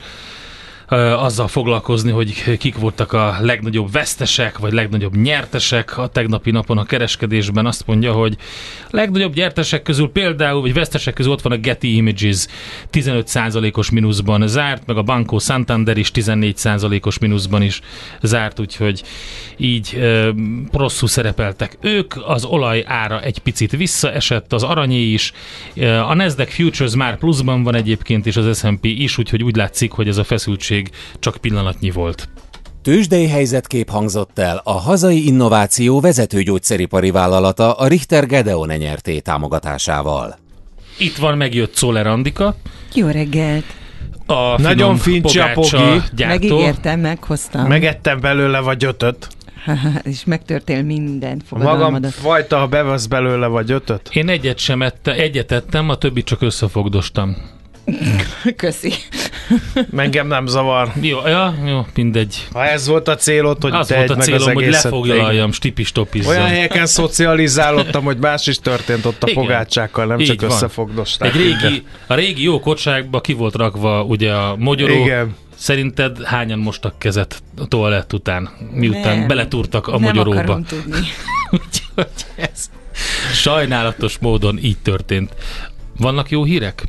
[0.88, 6.86] azzal foglalkozni, hogy kik voltak a legnagyobb vesztesek, vagy legnagyobb nyertesek a tegnapi napon a
[6.86, 7.65] kereskedésben.
[7.65, 8.38] Azt mondja, hogy
[8.89, 12.46] legnagyobb nyertesek közül például, vagy vesztesek közül ott van a Getty Images
[12.91, 17.82] 15%-os mínuszban zárt, meg a Banco Santander is 14%-os mínuszban is
[18.22, 19.04] zárt, úgyhogy
[19.58, 20.30] így ö,
[20.72, 22.13] rosszul szerepeltek ők.
[22.28, 25.32] Az olaj ára egy picit visszaesett, az aranyé is.
[26.08, 30.08] A Nasdaq Futures már pluszban van egyébként, és az S&P is, úgyhogy úgy látszik, hogy
[30.08, 30.73] ez a feszültség
[31.20, 32.30] csak pillanatnyi volt.
[32.82, 40.38] Tőzsdei helyzetkép hangzott el a hazai innováció vezető gyógyszeripari vállalata a Richter Gedeon nyerté támogatásával.
[40.98, 42.56] Itt van, megjött Czoller Andika,
[42.94, 43.66] Jó reggelt!
[44.26, 45.68] a Nagyon fincsi a pogi.
[45.70, 46.26] gyártó.
[46.26, 47.68] Megígértem, meghoztam.
[47.68, 49.28] Megettem belőle vagy ötöt.
[50.04, 54.10] és megtörtél minden Magam fajta, ha bevesz belőle vagy ötöt.
[54.14, 57.36] Én egyet sem ette, egyet ettem, a többit csak összefogdostam.
[58.58, 58.93] Köszi.
[59.96, 60.91] Engem nem zavar.
[61.02, 62.48] Jó, ja, jó, mindegy.
[62.54, 65.52] Ha ez volt a célod, hogy Az te volt a meg az célom, hogy lefoglaljam,
[65.52, 66.32] stipistopizzam.
[66.32, 69.43] Olyan helyeken szocializálódtam, hogy más is történt ott a Igen.
[69.43, 70.50] pogácsákkal, nem Így csak van.
[70.50, 71.34] összefogdosták.
[71.36, 74.93] Egy régi, a régi jó kocsákba ki volt rakva ugye a mogyoró.
[74.93, 75.36] Igen.
[75.56, 79.28] Szerinted hányan mostak kezet a toalett után, miután Nem.
[79.28, 80.98] beletúrtak a Nem akarom tudni.
[81.52, 82.69] Úgyhogy ez
[83.34, 85.32] sajnálatos módon így történt.
[85.98, 86.84] Vannak jó hírek?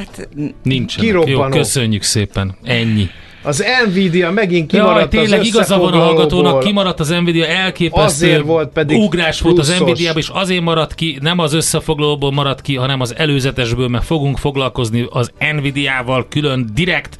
[0.00, 0.28] Hát,
[0.62, 1.10] Nincsenek.
[1.10, 1.56] Jó, Kirobbanó.
[1.56, 2.56] köszönjük szépen.
[2.62, 3.08] Ennyi.
[3.42, 8.26] Az Nvidia megint Jaj, kimaradt tényleg az igaza van a hallgatónak, kimaradt az Nvidia, elképesztő
[8.26, 9.86] Azért volt pedig ugrás volt az pluszos.
[9.86, 14.38] nvidia és azért maradt ki, nem az összefoglalóból maradt ki, hanem az előzetesből, mert fogunk
[14.38, 17.16] foglalkozni az Nvidia-val külön direkt.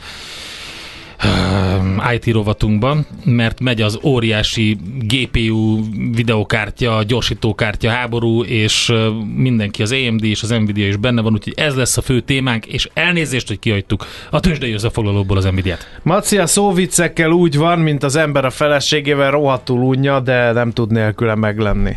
[2.14, 5.80] IT rovatunkban, mert megy az óriási GPU
[6.14, 8.92] videokártya, gyorsítókártya háború, és
[9.35, 12.66] mindenki az AMD és az Nvidia is benne van, úgyhogy ez lesz a fő témánk,
[12.66, 16.00] és elnézést, hogy kihagytuk a tőzsdei összefoglalóból az Nvidia-t.
[16.02, 20.90] Maci a szóviccekkel úgy van, mint az ember a feleségével rohadtul unja, de nem tud
[20.90, 21.96] nélküle meglenni.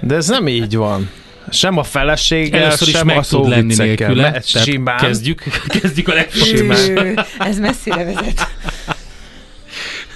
[0.00, 1.10] De ez nem így van.
[1.54, 4.96] Sem a feleséggel, Először is sem meg a tud lenni nélküle, Me- Simán.
[4.96, 5.42] kezdjük,
[5.80, 7.26] kezdjük a legfontosabb.
[7.38, 8.46] Ez messzire vezet.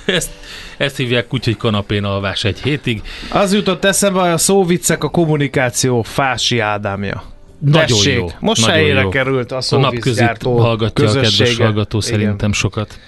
[0.06, 0.30] Ezt,
[0.76, 3.02] ezt hívják úgy, hogy kanapén alvás egy hétig.
[3.30, 7.22] Az jutott eszembe, hogy a szóviccek a kommunikáció fási Ádámja.
[7.58, 8.30] Nagyon Tessék, jó.
[8.40, 9.08] Most nagyon helyére jó.
[9.08, 11.64] került a A napközit hallgatja a kedves közössége.
[11.64, 12.10] hallgató Igen.
[12.10, 12.98] szerintem sokat.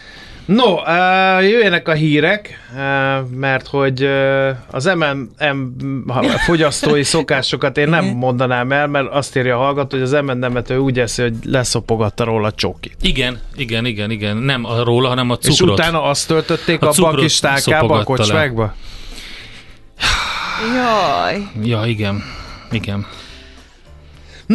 [0.51, 6.05] No, uh, jöjjenek a hírek, uh, mert hogy uh, az MMM
[6.47, 10.79] fogyasztói szokásokat én nem mondanám el, mert azt írja a hallgató, hogy az M&M-et ő
[10.79, 12.97] úgy eszi, hogy leszopogatta róla a csokit.
[13.01, 14.37] Igen, igen, igen, igen.
[14.37, 15.79] Nem a róla, hanem a És cukrot.
[15.79, 18.17] utána azt töltötték A abba a kis tálkába, a szopogatta le.
[18.17, 18.75] kocsmákba?
[20.75, 21.43] Jaj.
[21.63, 22.23] Ja, igen.
[22.71, 23.07] Igen.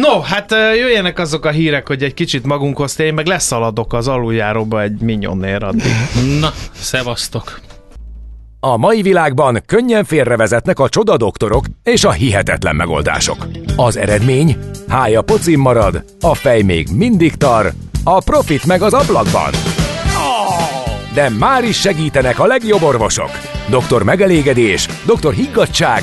[0.00, 4.82] No, hát jöjjenek azok a hírek, hogy egy kicsit magunkhoz tény, meg leszaladok az aluljáróba
[4.82, 5.92] egy minyonnér addig.
[6.40, 7.60] Na, szevasztok.
[8.60, 13.46] A mai világban könnyen félrevezetnek a csodadoktorok és a hihetetlen megoldások.
[13.76, 14.56] Az eredmény?
[14.88, 17.72] Hája pocim marad, a fej még mindig tar,
[18.04, 19.50] a profit meg az ablakban.
[21.14, 23.30] De már is segítenek a legjobb orvosok.
[23.68, 26.02] Doktor megelégedés, doktor higgadság,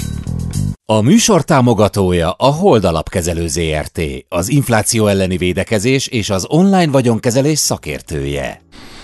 [0.91, 7.59] A műsor támogatója a Hold Alapkezelő ZRT, az infláció elleni védekezés és az online vagyonkezelés
[7.59, 8.60] szakértője.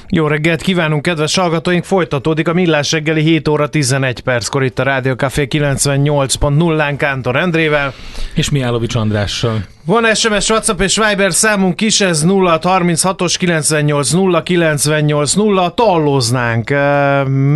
[0.09, 1.83] Jó reggelt kívánunk, kedves hallgatóink!
[1.83, 7.93] Folytatódik a Millás reggeli 7 óra 11 perckor itt a Rádió Café 98.0-án Kántor Endrével.
[8.33, 9.65] És Miálovics Andrással.
[9.85, 16.69] Van SMS, WhatsApp és Viber számunk is, ez 0 36-os 98 0 98 0 tallóznánk.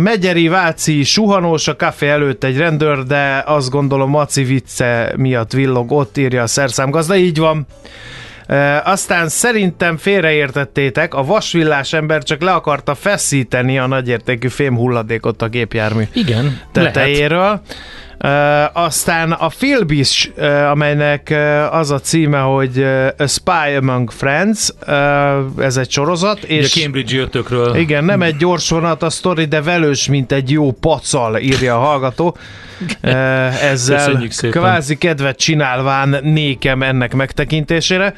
[0.02, 5.92] Megyeri, Váci, suhanós a kafé előtt egy rendőr, de azt gondolom Maci vicce miatt villog,
[5.92, 7.66] ott írja a szerszámgazda, így van.
[8.84, 15.48] Aztán szerintem félreértettétek, a vasvillás ember csak le akarta feszíteni a nagyértékű fém hulladékot a
[15.48, 16.92] gépjármű Igen, lehet.
[16.92, 17.52] tetejéről.
[17.52, 17.60] Uh,
[18.72, 21.34] aztán a Filbis, uh, amelynek
[21.70, 22.82] az a címe, hogy
[23.18, 24.68] A Spy Among Friends,
[25.58, 27.76] ez egy sorozat, Ugye és a Cambridge ötökről.
[27.76, 31.78] igen, nem egy gyors vonat a sztori, de velős, mint egy jó pacal, írja a
[31.78, 32.36] hallgató.
[33.62, 38.14] Ezzel kvázi kedvet csinálván nékem ennek megtekintésére.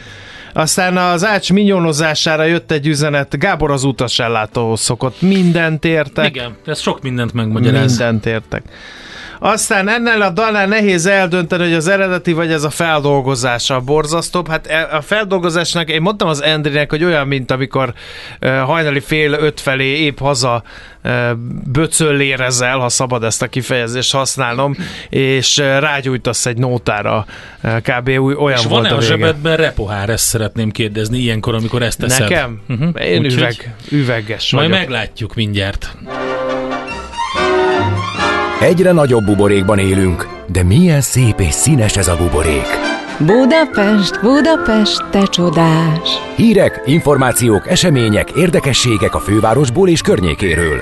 [0.53, 6.27] Aztán az ács minyonozására jött egy üzenet, Gábor az utasellátó szokott mindent értek.
[6.27, 7.99] Igen, ez sok mindent megmagyaráz.
[7.99, 8.63] Mindent értek.
[9.47, 14.49] Aztán ennél a dalnál nehéz eldönteni, hogy az eredeti vagy ez a feldolgozása a borzasztóbb.
[14.49, 17.93] Hát e- a feldolgozásnak, én mondtam az Endrinek, hogy olyan, mint amikor
[18.41, 20.63] uh, hajnali fél öt felé épp haza
[21.05, 21.31] uh,
[21.73, 24.77] böcöllérezel, ha szabad ezt a kifejezést használnom,
[25.09, 27.27] és rágyújtasz egy nótára.
[27.63, 28.09] Kb.
[28.09, 29.07] Olyan És volt van-e a a vége.
[29.07, 30.09] zsebedben repohár?
[30.09, 32.29] Ezt szeretném kérdezni ilyenkor, amikor ezt teszed.
[32.29, 32.61] Nekem?
[32.69, 33.07] Uh-huh.
[33.07, 34.83] Én Úgyhogy üveg, üveges Majd vagyok.
[34.85, 35.97] meglátjuk mindjárt.
[38.65, 42.67] Egyre nagyobb buborékban élünk, de milyen szép és színes ez a buborék.
[43.19, 46.09] Budapest, Budapest, te csodás!
[46.37, 50.81] Hírek, információk, események, érdekességek a fővárosból és környékéről.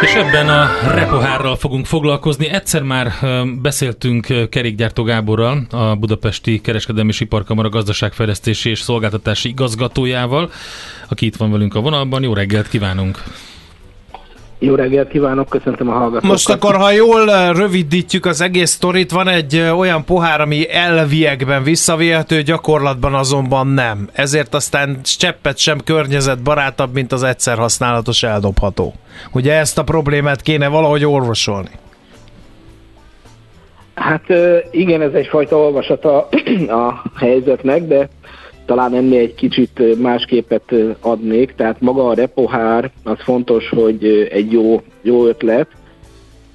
[0.00, 2.48] És ebben a repohárral fogunk foglalkozni.
[2.48, 3.12] Egyszer már
[3.62, 10.50] beszéltünk Kerékgyártó Gáborral, a Budapesti Kereskedelmi és Iparkamara gazdaságfejlesztési és szolgáltatási igazgatójával,
[11.08, 12.22] aki itt van velünk a vonalban.
[12.22, 13.22] Jó reggelt kívánunk!
[14.58, 16.22] Jó reggelt kívánok, köszöntöm a hallgatókat.
[16.22, 20.72] Most akkor, ha jól eh, rövidítjük az egész sztorit, van egy eh, olyan pohár, ami
[20.72, 24.08] elviekben visszavihető, gyakorlatban azonban nem.
[24.12, 28.94] Ezért aztán cseppet sem környezetbarátabb, mint az egyszer használatos eldobható.
[29.32, 31.70] Ugye ezt a problémát kéne valahogy orvosolni.
[33.94, 36.28] Hát ö, igen, ez egyfajta olvasata
[36.84, 38.08] a helyzetnek, de
[38.66, 41.54] talán ennél egy kicsit más képet adnék.
[41.54, 45.68] Tehát maga a repohár, az fontos, hogy egy jó, jó ötlet,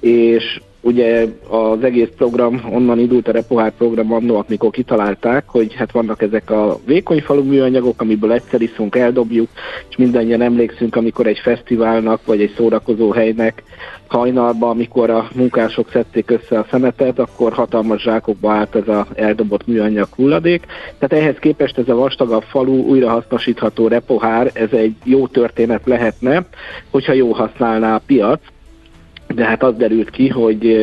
[0.00, 5.92] és ugye az egész program, onnan indult a Repohár program annó, amikor kitalálták, hogy hát
[5.92, 9.48] vannak ezek a vékony falú műanyagok, amiből egyszer iszunk, eldobjuk,
[9.88, 13.62] és mindannyian emlékszünk, amikor egy fesztiválnak, vagy egy szórakozó helynek
[14.12, 19.66] hajnalban, amikor a munkások szedték össze a szemetet, akkor hatalmas zsákokba állt ez a eldobott
[19.66, 20.66] műanyag hulladék.
[20.98, 26.46] Tehát ehhez képest ez a vastagabb falu újrahasznosítható repohár, ez egy jó történet lehetne,
[26.90, 28.40] hogyha jó használná a piac,
[29.34, 30.76] de hát az derült ki, hogy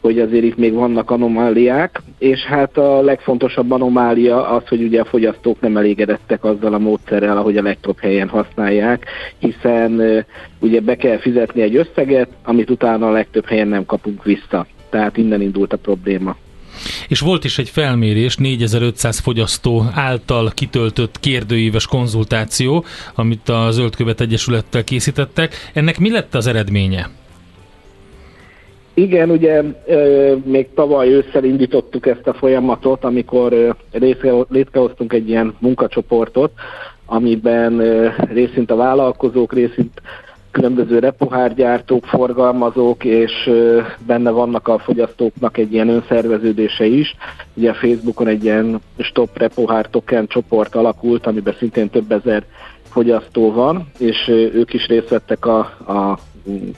[0.00, 5.04] hogy azért itt még vannak anomáliák, és hát a legfontosabb anomália az, hogy ugye a
[5.04, 9.06] fogyasztók nem elégedettek azzal a módszerrel, ahogy a legtöbb helyen használják,
[9.38, 10.24] hiszen
[10.58, 14.66] ugye be kell fizetni egy összeget, amit utána a legtöbb helyen nem kapunk vissza.
[14.90, 16.36] Tehát innen indult a probléma.
[17.08, 24.84] És volt is egy felmérés, 4500 fogyasztó által kitöltött kérdőíves konzultáció, amit a Zöldkövet Egyesülettel
[24.84, 25.54] készítettek.
[25.72, 27.08] Ennek mi lett az eredménye?
[28.98, 29.62] Igen, ugye
[30.44, 33.76] még tavaly ősszel indítottuk ezt a folyamatot, amikor
[34.48, 36.52] létrehoztunk egy ilyen munkacsoportot,
[37.06, 37.78] amiben
[38.32, 40.02] részint a vállalkozók, részint
[40.50, 43.50] különböző repohárgyártók, forgalmazók, és
[44.06, 47.16] benne vannak a fogyasztóknak egy ilyen önszerveződése is.
[47.54, 52.44] Ugye a Facebookon egy ilyen Stop Repohár Token csoport alakult, amiben szintén több ezer
[52.90, 56.18] fogyasztó van, és ők is részt vettek a, a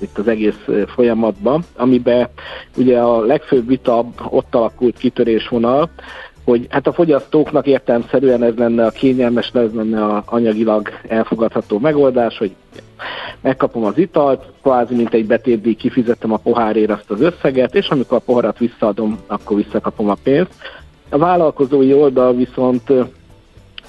[0.01, 2.29] itt az egész folyamatban, amiben
[2.77, 5.90] ugye a legfőbb vita ott alakult kitörésvonal,
[6.44, 12.38] hogy hát a fogyasztóknak értelmszerűen ez lenne a kényelmes, ez lenne a anyagilag elfogadható megoldás,
[12.38, 12.55] hogy
[13.40, 18.16] megkapom az italt, kvázi mint egy betétdíj kifizettem a pohárért azt az összeget, és amikor
[18.16, 20.55] a poharat visszaadom, akkor visszakapom a pénzt.
[21.09, 22.92] A vállalkozói oldal viszont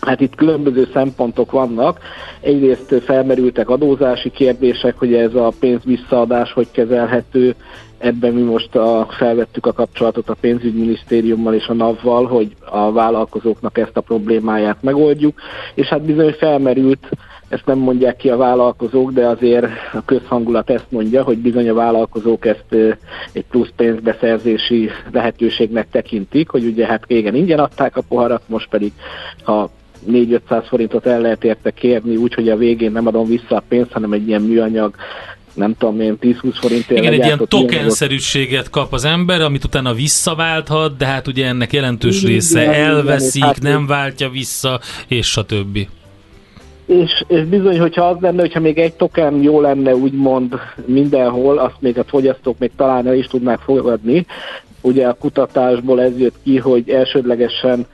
[0.01, 1.99] Hát itt különböző szempontok vannak.
[2.39, 7.55] Egyrészt felmerültek adózási kérdések, hogy ez a pénz visszaadás hogy kezelhető.
[7.97, 13.77] Ebben mi most a, felvettük a kapcsolatot a pénzügyminisztériummal és a NAV-val, hogy a vállalkozóknak
[13.77, 15.39] ezt a problémáját megoldjuk.
[15.73, 17.09] És hát bizony felmerült,
[17.51, 21.73] ezt nem mondják ki a vállalkozók, de azért a közhangulat ezt mondja, hogy bizony a
[21.73, 22.75] vállalkozók ezt
[23.33, 28.91] egy plusz pénzbeszerzési lehetőségnek tekintik, hogy ugye hát régen ingyen adták a poharat, most pedig
[29.43, 29.69] ha
[30.09, 34.13] 4-500 forintot el lehet érte kérni, úgyhogy a végén nem adom vissza a pénzt, hanem
[34.13, 34.95] egy ilyen műanyag
[35.53, 36.99] nem tudom én, 10-20 forintért.
[36.99, 42.17] Igen, egy ilyen tokenszerűséget kap az ember, amit utána visszaválthat, de hát ugye ennek jelentős
[42.17, 45.87] igen, része igen, elveszik, hát nem váltja vissza, és stb.
[46.85, 51.75] És, és bizony, hogyha az lenne, hogyha még egy token jó lenne, úgymond mindenhol, azt
[51.79, 54.25] még a fogyasztók még talán el is tudnák fogadni.
[54.81, 57.85] Ugye a kutatásból ez jött ki, hogy elsődlegesen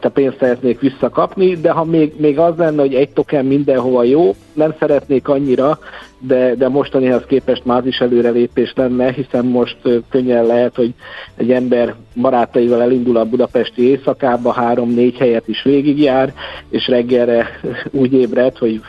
[0.00, 4.34] a pénzt szeretnék visszakapni, de ha még, még az lenne, hogy egy token mindenhova jó,
[4.52, 5.78] nem szeretnék annyira,
[6.18, 9.76] de, de mostanihoz képest már az is előrelépés lenne, hiszen most
[10.10, 10.94] könnyen lehet, hogy
[11.36, 16.34] egy ember barátaival elindul a budapesti éjszakába, három-négy helyet is végigjár,
[16.68, 17.46] és reggelre
[17.90, 18.80] úgy ébred, hogy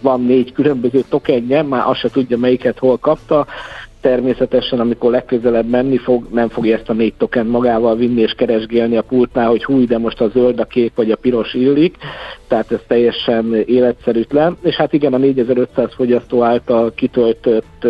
[0.00, 3.46] van négy különböző tokenje, már azt se tudja melyiket hol kapta,
[4.04, 8.96] természetesen, amikor legközelebb menni fog, nem fogja ezt a négy token magával vinni és keresgélni
[8.96, 11.96] a pultnál, hogy húj, de most a zöld, a kék vagy a piros illik,
[12.48, 14.56] tehát ez teljesen életszerűtlen.
[14.62, 17.86] És hát igen, a 4500 fogyasztó által kitöltött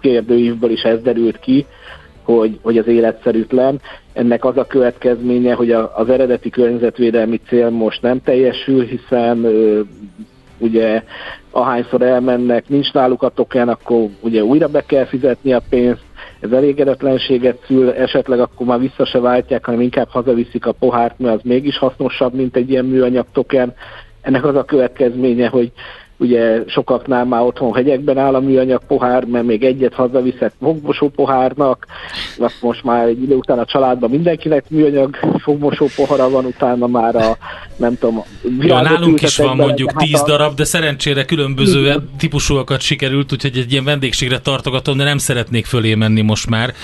[0.00, 1.66] kérdőívből is ez derült ki,
[2.22, 3.80] hogy, hogy az életszerűtlen.
[4.12, 9.46] Ennek az a következménye, hogy a, az eredeti környezetvédelmi cél most nem teljesül, hiszen
[10.58, 11.02] ugye
[11.50, 16.04] ahányszor elmennek, nincs náluk a token, akkor ugye újra be kell fizetni a pénzt,
[16.40, 21.34] ez elégedetlenséget szül, esetleg akkor már vissza se váltják, hanem inkább hazaviszik a pohárt, mert
[21.34, 23.74] az mégis hasznosabb, mint egy ilyen műanyag token.
[24.20, 25.72] Ennek az a következménye, hogy
[26.16, 31.86] ugye sokaknál már otthon hegyekben áll a műanyag pohár, mert még egyet hazaviszek fogmosó pohárnak,
[32.38, 37.16] azt most már egy idő után a családban mindenkinek műanyag fogmosó pohara van, utána már
[37.16, 37.36] a,
[37.76, 38.24] nem tudom,
[38.60, 40.24] ja, nálunk is van mondjuk hát tíz a...
[40.26, 42.10] darab, de szerencsére különböző Igen.
[42.18, 46.74] típusúakat sikerült, úgyhogy egy ilyen vendégségre tartogatom, de nem szeretnék fölé menni most már.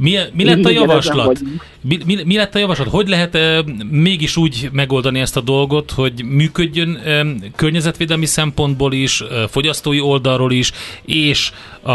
[0.00, 1.40] Mi, mi lett a javaslat?
[1.80, 2.88] Mi, mi, mi lett a javaslat?
[2.88, 7.24] Hogy lehet e, mégis úgy megoldani ezt a dolgot, hogy működjön e,
[7.56, 10.72] környezetvédelmi szempontból is, e, fogyasztói oldalról is,
[11.04, 11.90] és a,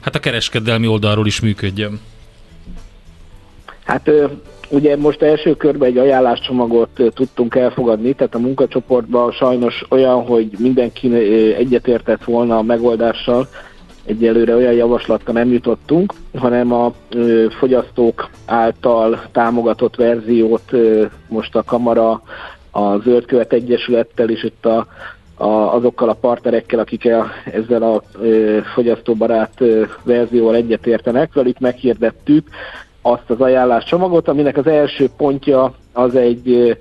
[0.00, 2.00] hát a kereskedelmi oldalról is működjön?
[3.84, 4.10] Hát
[4.68, 11.14] ugye most első körben egy ajánláscsomagot tudtunk elfogadni, tehát a munkacsoportban sajnos olyan, hogy mindenki
[11.56, 13.48] egyetértett volna a megoldással,
[14.06, 21.62] egyelőre olyan javaslatra nem jutottunk, hanem a ö, fogyasztók által támogatott verziót ö, most a
[21.62, 22.22] Kamara
[22.70, 24.86] a Zöldkövet Egyesülettel és itt a
[25.36, 27.08] a, azokkal a partnerekkel, akik
[27.44, 31.32] ezzel a ö, fogyasztóbarát ö, verzióval egyetértenek.
[31.32, 32.48] Velük meghirdettük
[33.02, 36.72] azt az ajánláscsomagot, aminek az első pontja az egy ö,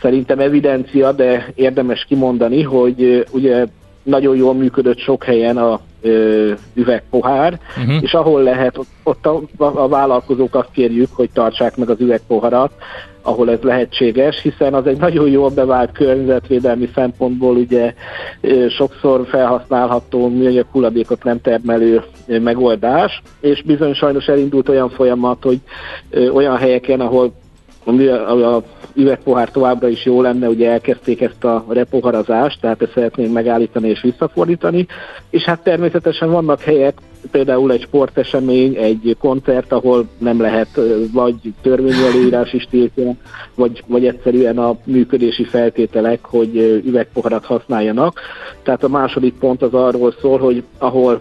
[0.00, 3.66] szerintem evidencia, de érdemes kimondani, hogy ö, ugye
[4.02, 8.02] nagyon jól működött sok helyen a ö, üvegpohár, uh-huh.
[8.02, 12.72] és ahol lehet, ott, a, a vállalkozók azt kérjük, hogy tartsák meg az üvegpoharat,
[13.22, 17.94] ahol ez lehetséges, hiszen az egy nagyon jól bevált környezetvédelmi szempontból ugye
[18.68, 25.60] sokszor felhasználható műanyag hulladékot nem termelő megoldás, és bizony sajnos elindult olyan folyamat, hogy
[26.32, 27.32] olyan helyeken, ahol
[27.86, 28.62] a
[28.96, 34.00] üvegpohár továbbra is jó lenne, ugye elkezdték ezt a repoharazást, tehát ezt szeretnénk megállítani és
[34.02, 34.86] visszafordítani,
[35.30, 36.98] és hát természetesen vannak helyek,
[37.30, 40.80] például egy sportesemény, egy koncert, ahol nem lehet
[41.12, 43.12] vagy törvényi előírás is tiltja,
[43.54, 48.20] vagy, vagy egyszerűen a működési feltételek, hogy üvegpoharat használjanak.
[48.62, 51.20] Tehát a második pont az arról szól, hogy ahol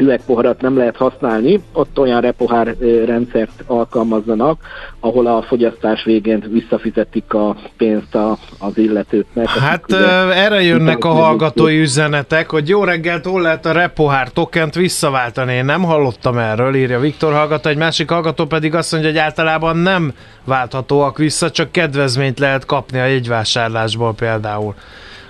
[0.00, 4.60] üvegpoharat nem lehet használni, ott olyan repohár rendszert alkalmazzanak,
[5.00, 9.48] ahol a fogyasztás végén visszafizetik a pénzt a, az illetőknek.
[9.48, 14.74] Hát ugye- erre jönnek a hallgatói üzenetek, hogy jó reggelt, hol lehet a repohár tokent
[14.74, 15.52] visszaváltani.
[15.54, 17.68] Én nem hallottam erről, írja Viktor hallgató.
[17.68, 20.12] Egy másik hallgató pedig azt mondja, hogy általában nem
[20.44, 24.74] válthatóak vissza, csak kedvezményt lehet kapni a jegyvásárlásból például.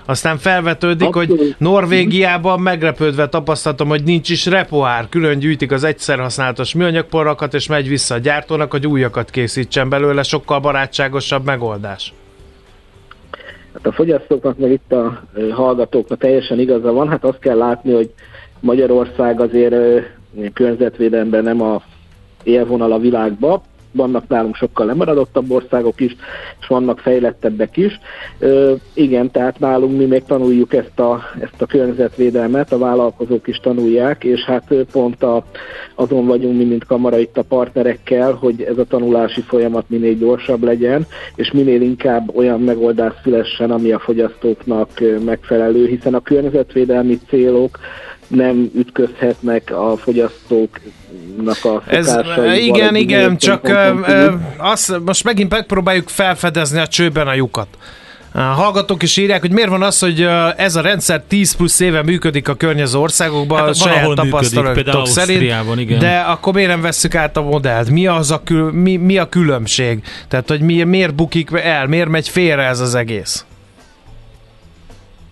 [0.05, 1.59] Aztán felvetődik, hogy Abszolút.
[1.59, 5.09] Norvégiában meglepődve tapasztaltam, hogy nincs is repohár.
[5.09, 10.23] Külön gyűjtik az egyszer használatos műanyagporrakat, és megy vissza a gyártónak, hogy újakat készítsen belőle.
[10.23, 12.13] Sokkal barátságosabb megoldás.
[13.73, 15.21] Hát a fogyasztóknak, meg itt a
[15.51, 18.13] hallgatóknak teljesen igaza van, hát azt kell látni, hogy
[18.59, 19.75] Magyarország azért
[20.53, 21.81] környezetvédelemben nem a
[22.43, 26.15] élvonal a világba, vannak nálunk sokkal lemaradottabb országok is,
[26.59, 27.99] és vannak fejlettebbek is.
[28.39, 33.57] Ö, igen, tehát nálunk mi még tanuljuk ezt a, ezt a környezetvédelmet, a vállalkozók is
[33.57, 35.45] tanulják, és hát pont a,
[35.95, 40.63] azon vagyunk mi, mint kamara itt a partnerekkel, hogy ez a tanulási folyamat minél gyorsabb
[40.63, 44.89] legyen, és minél inkább olyan megoldás szülessen, ami a fogyasztóknak
[45.25, 47.79] megfelelő, hiszen a környezetvédelmi célok
[48.31, 52.17] nem ütközhetnek a fogyasztóknak a Ez,
[52.57, 57.67] igen, igen, csak ö, azt, most megint megpróbáljuk felfedezni a csőben a lyukat.
[58.33, 60.27] A hallgatók is írják, hogy miért van az, hogy
[60.57, 65.53] ez a rendszer 10 plusz éve működik a környező országokban, Hát hát, saját tapasztalatok szerint,
[65.75, 65.99] igen.
[65.99, 67.89] de akkor miért nem vesszük át a modellt?
[67.89, 70.03] Mi, az a kül, mi, mi a különbség?
[70.27, 73.45] Tehát, hogy mi, miért bukik el, miért megy félre ez az egész?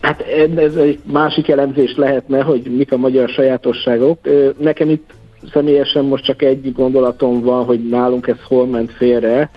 [0.02, 0.22] Hát
[0.56, 4.20] ez egy másik elemzés lehetne, hogy mik a magyar sajátosságok.
[4.58, 5.14] Nekem itt
[5.54, 9.50] személyesen most csak egy gondolatom van, hogy nálunk ez hol ment félre,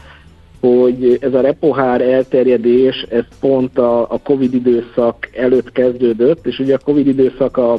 [0.60, 6.74] hogy ez a repohár elterjedés, ez pont a, a Covid időszak előtt kezdődött, és ugye
[6.74, 7.72] a Covid időszak a,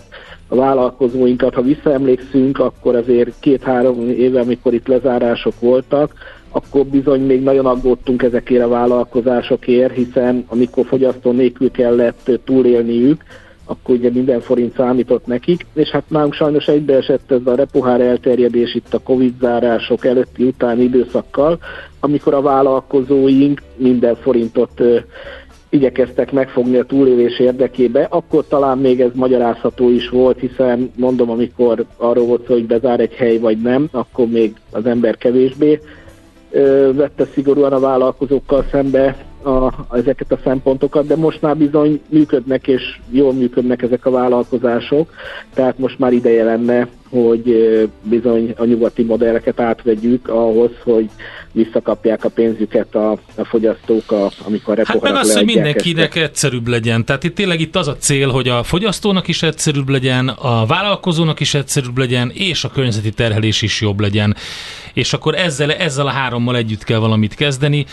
[0.48, 6.14] a vállalkozóinkat, ha visszaemlékszünk, akkor azért két-három éve, amikor itt lezárások voltak,
[6.56, 13.24] akkor bizony még nagyon aggódtunk ezekért a vállalkozásokért, hiszen amikor fogyasztó nélkül kellett túlélniük,
[13.66, 18.76] akkor ugye minden forint számított nekik, és hát nálunk sajnos egybeesett ez a repohár elterjedés
[18.76, 21.60] itt a Covid zárások előtti utáni időszakkal,
[22.00, 24.98] amikor a vállalkozóink minden forintot ö,
[25.70, 31.86] igyekeztek megfogni a túlélés érdekébe, akkor talán még ez magyarázható is volt, hiszen mondom, amikor
[31.98, 35.80] arról volt szó, hogy bezár egy hely vagy nem, akkor még az ember kevésbé
[36.94, 43.00] vette szigorúan a vállalkozókkal szembe a, ezeket a szempontokat, de most már bizony működnek és
[43.10, 45.10] jól működnek ezek a vállalkozások,
[45.54, 51.10] tehát most már ideje lenne, hogy bizony a nyugati modelleket átvegyük ahhoz, hogy
[51.54, 57.06] visszakapják a pénzüket a, a fogyasztók, a, amikor Hát meg az, hogy mindenkinek egyszerűbb legyen.
[57.06, 61.40] Tehát itt tényleg itt az a cél, hogy a fogyasztónak is egyszerűbb legyen, a vállalkozónak
[61.40, 64.36] is egyszerűbb legyen, és a környezeti terhelés is jobb legyen.
[64.94, 67.86] És akkor ezzel, ezzel a hárommal együtt kell valamit kezdeni.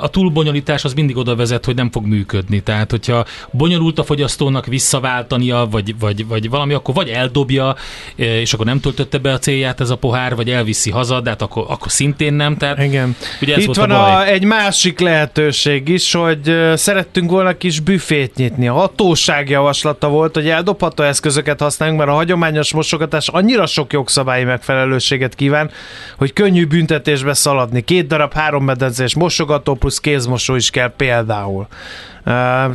[0.00, 2.60] A túlbonyolítás az mindig oda vezet, hogy nem fog működni.
[2.60, 7.76] Tehát, hogyha bonyolult a fogyasztónak visszaváltania, vagy, vagy, vagy valami, akkor vagy eldobja,
[8.16, 11.30] ö, és akkor nem töltötte be a célját ez a pohár, vagy elviszi haza, de
[11.30, 12.56] hát akkor, akkor szintén nem.
[12.56, 13.16] Tehát Igen.
[13.42, 14.28] Ugye ez Itt volt van a a, baj.
[14.28, 18.68] egy másik lehetőség is, hogy szerettünk volna kis büfét nyitni.
[18.68, 24.44] A hatóság javaslata volt, hogy eldobható eszközöket használjunk, mert a hagyományos mosogatás annyira sok jogszabályi
[24.44, 25.70] megfelelőséget kíván,
[26.16, 27.80] hogy könnyű büntetésbe szaladni.
[27.80, 31.66] Két darab három medencés mosogató plusz kézmosó is kell például.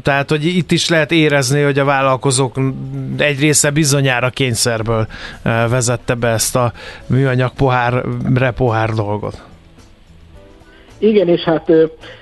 [0.02, 2.56] Tehát, hogy itt is lehet érezni, hogy a vállalkozók
[3.18, 5.08] egy része bizonyára kényszerből
[5.44, 6.72] vezette be ezt a
[7.08, 9.44] műanyag pohár, repohár dolgot.
[10.98, 11.72] Igen, és hát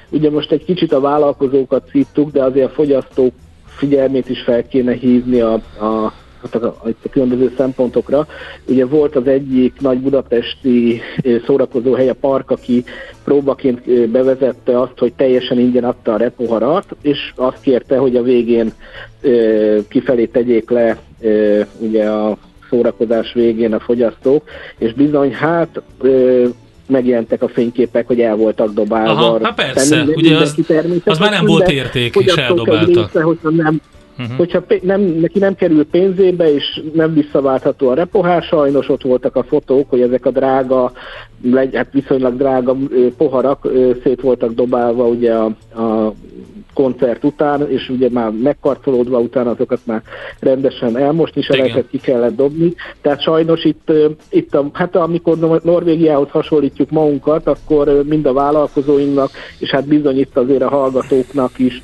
[0.09, 3.33] ugye most egy kicsit a vállalkozókat szíttuk, de azért a fogyasztók
[3.65, 6.75] figyelmét is fel kéne hívni a, a hát a,
[7.11, 8.27] különböző szempontokra.
[8.65, 11.01] Ugye volt az egyik nagy budapesti
[11.45, 12.83] szórakozó hely a park, aki
[13.23, 18.73] próbaként bevezette azt, hogy teljesen ingyen adta a repoharat, és azt kérte, hogy a végén
[19.87, 20.97] kifelé tegyék le
[21.77, 22.37] ugye a
[22.69, 24.43] szórakozás végén a fogyasztók,
[24.77, 25.81] és bizony hát
[26.87, 29.11] megjelentek a fényképek, hogy el voltak dobálva.
[29.11, 30.55] Aha, hát persze, ugye az,
[31.05, 33.01] az már nem volt érték, és eldobálta.
[33.01, 33.81] Része, hogyha nem,
[34.21, 34.37] Uh-huh.
[34.37, 39.43] Hogyha nem, neki nem kerül pénzébe, és nem visszaváltható a repohár, sajnos ott voltak a
[39.43, 40.91] fotók, hogy ezek a drága,
[41.73, 42.75] hát viszonylag drága
[43.17, 43.67] poharak
[44.03, 45.45] szét voltak dobálva ugye a,
[45.81, 46.13] a
[46.73, 50.01] koncert után, és ugye már megkarcolódva után azokat már
[50.39, 52.73] rendesen elmosni, és ezeket ki kellett dobni.
[53.01, 53.91] Tehát sajnos itt,
[54.29, 60.37] itt a, hát amikor Norvégiához hasonlítjuk magunkat, akkor mind a vállalkozóinknak, és hát bizony itt
[60.37, 61.81] azért a hallgatóknak is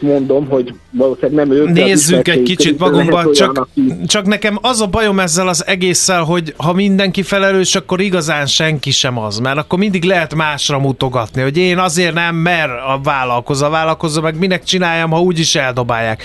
[0.00, 1.68] mondom, hogy valószínűleg nem ők.
[1.68, 3.94] Nézzünk egy kicsit magunkba, csak, aki...
[4.06, 8.90] csak nekem az a bajom ezzel az egésszel, hogy ha mindenki felelős, akkor igazán senki
[8.90, 13.66] sem az, mert akkor mindig lehet másra mutogatni, hogy én azért nem, mert a vállalkozó,
[13.66, 16.22] a vállalkozó, meg minek csináljam, ha úgyis eldobálják.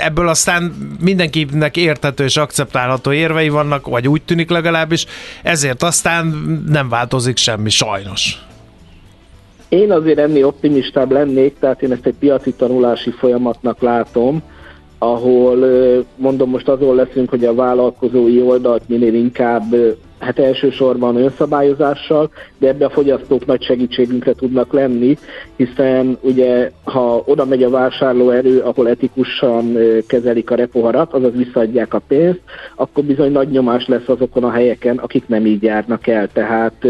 [0.00, 5.06] Ebből aztán mindenkinek értető és akceptálható érvei vannak, vagy úgy tűnik legalábbis,
[5.42, 6.26] ezért aztán
[6.68, 8.38] nem változik semmi, sajnos.
[9.68, 14.42] Én azért ennél optimistább lennék, tehát én ezt egy piaci tanulási folyamatnak látom,
[14.98, 15.66] ahol
[16.16, 19.74] mondom most azon leszünk, hogy a vállalkozói oldalt minél inkább
[20.18, 25.16] hát elsősorban önszabályozással, de ebbe a fogyasztók nagy segítségünkre tudnak lenni,
[25.56, 32.02] hiszen ugye ha oda megy a vásárlóerő, ahol etikusan kezelik a repoharat, azaz visszaadják a
[32.08, 32.40] pénzt,
[32.74, 36.28] akkor bizony nagy nyomás lesz azokon a helyeken, akik nem így járnak el.
[36.32, 36.86] Tehát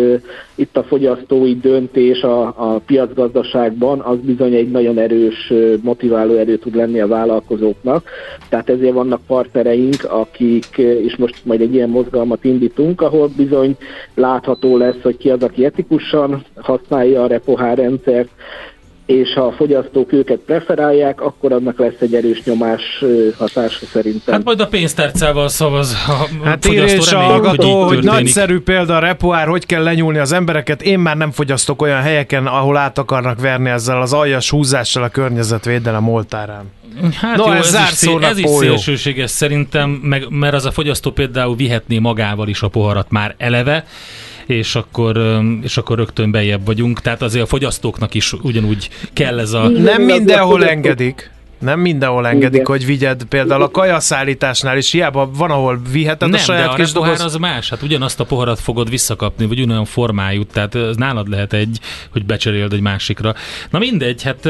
[0.55, 5.53] itt a fogyasztói döntés a, a piacgazdaságban az bizony egy nagyon erős
[5.83, 8.11] motiváló erő tud lenni a vállalkozóknak.
[8.49, 13.77] Tehát ezért vannak partnereink, akik, és most majd egy ilyen mozgalmat indítunk, ahol ahol bizony
[14.15, 18.29] látható lesz, hogy ki az, aki etikusan használja a repohár rendszert,
[19.07, 23.05] és ha a fogyasztók őket preferálják, akkor annak lesz egy erős nyomás
[23.39, 24.35] hatása szerintem.
[24.35, 28.99] Hát majd a pénztárcával szavaz a Hát és a hallgató, hogy, hogy nagyszerű példa a
[28.99, 30.83] repoár, hogy kell lenyúlni az embereket.
[30.83, 35.09] Én már nem fogyasztok olyan helyeken, ahol át akarnak verni ezzel az aljas húzással a
[35.09, 36.65] környezetvédelem oltárán.
[37.21, 41.11] Hát no, jó, ez, ez, is, ez is szélsőséges szerintem, meg, mert az a fogyasztó
[41.11, 43.85] például vihetné magával is a poharat már eleve,
[44.47, 47.01] és akkor, és akkor rögtön bejebb vagyunk.
[47.01, 49.69] Tehát azért a fogyasztóknak is ugyanúgy kell ez a...
[49.69, 51.35] Nem mindenhol engedik.
[51.59, 52.67] Nem mindenhol engedik, Igen.
[52.67, 53.25] hogy vigyed.
[53.25, 57.21] Például a kajaszállításnál is hiába van, ahol viheted nem, a saját de a kis doboz...
[57.21, 57.71] az más.
[57.71, 60.45] Hát ugyanazt a poharat fogod visszakapni, vagy ugyanolyan formájú.
[60.45, 61.81] Tehát ez nálad lehet egy,
[62.13, 63.35] hogy becseréld egy másikra.
[63.71, 64.49] Na mindegy, hát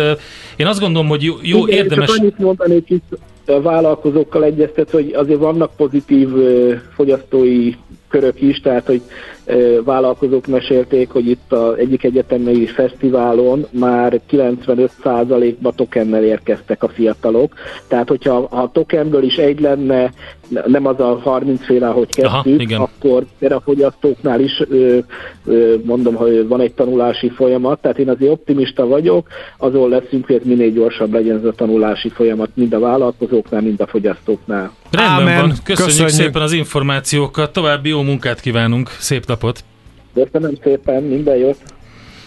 [0.56, 2.08] én azt gondolom, hogy jó, jó Igen, érdemes...
[2.08, 6.28] Csak annyit mondanék itt a vállalkozókkal egyeztet, hogy azért vannak pozitív
[6.94, 7.72] fogyasztói
[8.08, 9.02] körök is, tehát hogy
[9.84, 17.54] vállalkozók mesélték, hogy itt az egyik egyetemi fesztiválon már 95%-ba tokennel érkeztek a fiatalok.
[17.88, 20.12] Tehát, hogyha ha a tokenből is egy lenne,
[20.66, 24.62] nem az a 30 féle, ahogy kezdtük, Aha, akkor a fogyasztóknál is
[25.84, 29.28] mondom, hogy van egy tanulási folyamat, tehát én azért optimista vagyok,
[29.58, 33.86] azon leszünk, hogy minél gyorsabb legyen ez a tanulási folyamat, mind a vállalkozóknál, mind a
[33.86, 34.72] fogyasztóknál.
[34.90, 35.40] Rendben Amen.
[35.40, 39.35] van, köszönjük, köszönjük szépen az információkat, további jó munkát kívánunk, szép napot!
[40.14, 41.58] Köszönöm szépen, minden jót!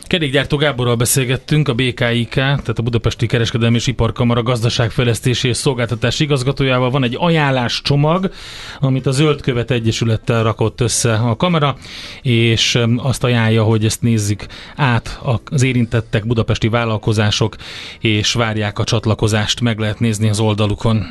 [0.10, 6.90] Kerékgyártó Gáborral beszélgettünk, a BKIK, tehát a Budapesti Kereskedelmi és Iparkamara gazdaságfejlesztési és szolgáltatási igazgatójával
[6.90, 8.32] van egy ajánlás csomag,
[8.80, 11.76] amit a Zöldkövet Egyesülettel rakott össze a kamera,
[12.22, 14.46] és azt ajánlja, hogy ezt nézzük
[14.76, 17.56] át az érintettek, budapesti vállalkozások,
[18.00, 21.06] és várják a csatlakozást, meg lehet nézni az oldalukon.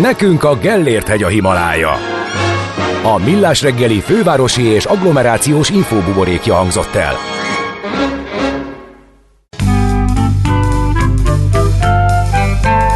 [0.00, 2.17] Nekünk a Gellért hegy a Himalája.
[3.14, 7.14] A Millás reggeli fővárosi és agglomerációs infóbuborékja hangzott el.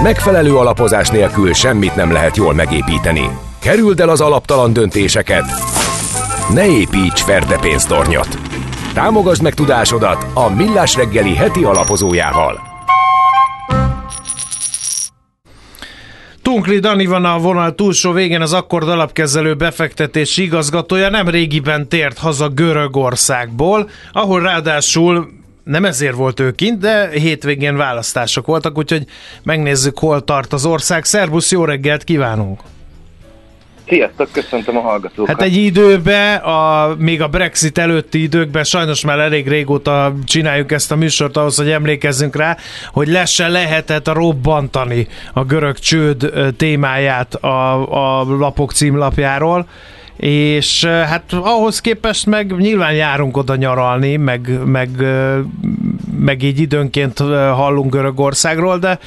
[0.03, 3.29] Megfelelő alapozás nélkül semmit nem lehet jól megépíteni.
[3.59, 5.45] Kerüld el az alaptalan döntéseket.
[6.55, 8.39] Ne építs ferde pénztornyot.
[8.95, 12.72] Támogasd meg tudásodat a Millás reggeli heti alapozójával.
[16.53, 22.19] Tunkli Dani van a vonal túlsó végén, az akkord alapkezelő befektetési igazgatója nem régiben tért
[22.19, 25.31] haza Görögországból, ahol ráadásul
[25.65, 29.07] nem ezért volt ő kint, de hétvégén választások voltak, úgyhogy
[29.43, 31.05] megnézzük, hol tart az ország.
[31.05, 32.61] Szerbusz, jó reggelt kívánunk!
[33.89, 35.29] Sziasztok, köszöntöm a hallgatókat.
[35.29, 40.93] Hát egy időben, a, még a Brexit előtti időkben, sajnos már elég régóta csináljuk ezt
[40.93, 42.57] a műsort ahhoz, hogy emlékezzünk rá,
[42.93, 49.67] hogy le se lehetett robbantani a görög csőd témáját a, a lapok címlapjáról
[50.17, 54.89] és hát ahhoz képest meg nyilván járunk oda nyaralni, meg, meg,
[56.19, 57.19] meg így időnként
[57.55, 58.99] hallunk Görögországról, de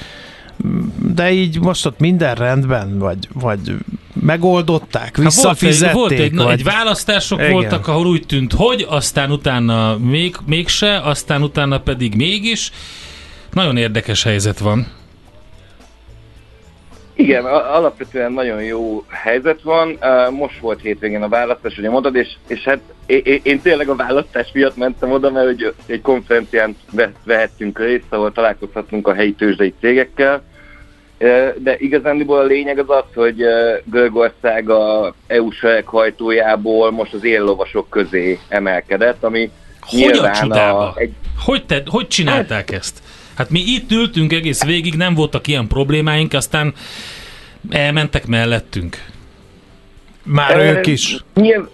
[1.14, 3.76] de így most ott minden rendben, vagy, vagy
[4.14, 5.88] megoldották, visszafizették?
[5.88, 6.60] Hát volt egy, volt egy, vagy...
[6.60, 7.39] egy választások.
[7.39, 7.51] Igen.
[7.51, 12.72] voltak, ahol úgy tűnt, hogy aztán utána még, mégse, aztán utána pedig mégis.
[13.53, 14.88] Nagyon érdekes helyzet van.
[17.18, 19.99] Igen, a- alapvetően nagyon jó helyzet van.
[20.32, 23.95] Most volt hétvégén a választás, ugye mondod, és, és hát én, én, én tényleg a
[23.95, 29.34] választás miatt mentem oda, mert hogy egy konferencián ve- vehettünk részt, ahol találkozhatunk a helyi
[29.34, 30.43] tőzsdei cégekkel.
[31.57, 33.43] De igazándiból a lényeg az az, hogy
[33.84, 35.49] Görögország a EU
[35.86, 39.51] hajtójából most az éllovasok közé emelkedett, ami
[39.82, 40.93] Hogy a nyilván csodába?
[40.97, 41.11] egy
[41.45, 42.99] Hogy, te, hogy csinálták ezt?
[43.36, 46.73] Hát mi itt ültünk egész végig, nem voltak ilyen problémáink, aztán
[47.69, 48.97] elmentek mellettünk.
[50.23, 51.23] Már Ö, ők is.
[51.33, 51.67] Nyilv,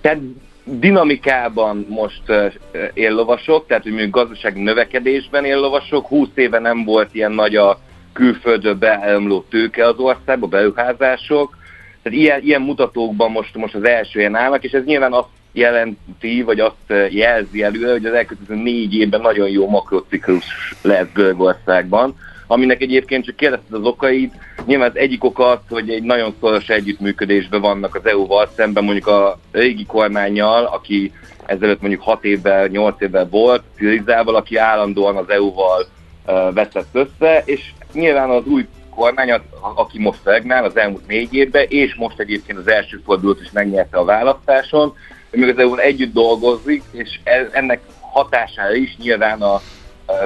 [0.00, 0.18] tehát
[0.64, 2.52] dinamikában most uh,
[2.94, 7.80] éllovasok, tehát hogy mondjuk gazdasági növekedésben éllovasok, 20 éve nem volt ilyen nagy a
[8.12, 11.56] külföldről beáramló tőke az országba, beruházások,
[12.02, 16.42] tehát ilyen, ilyen mutatókban most, most az első helyen állnak, és ez nyilván azt jelenti,
[16.42, 20.44] vagy azt uh, jelzi előre, hogy az elkövetkező négy évben nagyon jó makrociklus
[20.82, 22.14] lesz Görögországban,
[22.46, 24.34] aminek egyébként csak kérdezted az okait,
[24.66, 29.06] nyilván az egyik oka az, hogy egy nagyon szoros együttműködésben vannak az EU-val szemben mondjuk
[29.06, 31.12] a régi kormányjal, aki
[31.46, 35.86] ezelőtt mondjuk 6 évvel, 8 évvel volt, Syrizával, aki állandóan az EU-val
[36.26, 39.40] uh, veszett össze, és nyilván az új kormány,
[39.74, 43.98] aki most regnál az elmúlt négy évben, és most egyébként az első fordulót is megnyerte
[43.98, 44.94] a választáson,
[45.30, 49.60] még az eu együtt dolgozik, és ez, ennek hatására is nyilván a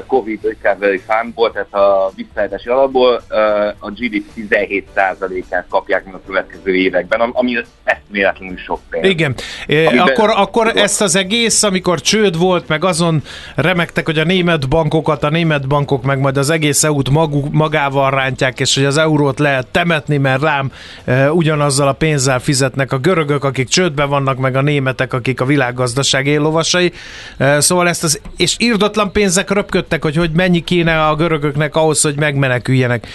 [0.07, 3.23] Covid Recovery Fundból, tehát a visszaállítási alapból
[3.79, 9.07] a GDP 17%-át kapják meg a következő években, am- ami eszméletlenül sok pénz.
[9.09, 9.35] Igen.
[9.69, 13.23] Amiben- akkor, akkor ezt az egész, amikor csőd volt, meg azon
[13.55, 18.11] remektek, hogy a német bankokat, a német bankok meg majd az egész EU-t maguk, magával
[18.11, 20.73] rántják, és hogy az eurót lehet temetni, mert rám
[21.05, 25.45] e, ugyanazzal a pénzzel fizetnek a görögök, akik csődbe vannak, meg a németek, akik a
[25.45, 26.93] világgazdaság éllovasai.
[27.37, 32.03] E, szóval ezt az, és írdatlan pénzek röpködtek, hogy hogy mennyi kéne a görögöknek ahhoz,
[32.03, 33.07] hogy megmeneküljenek.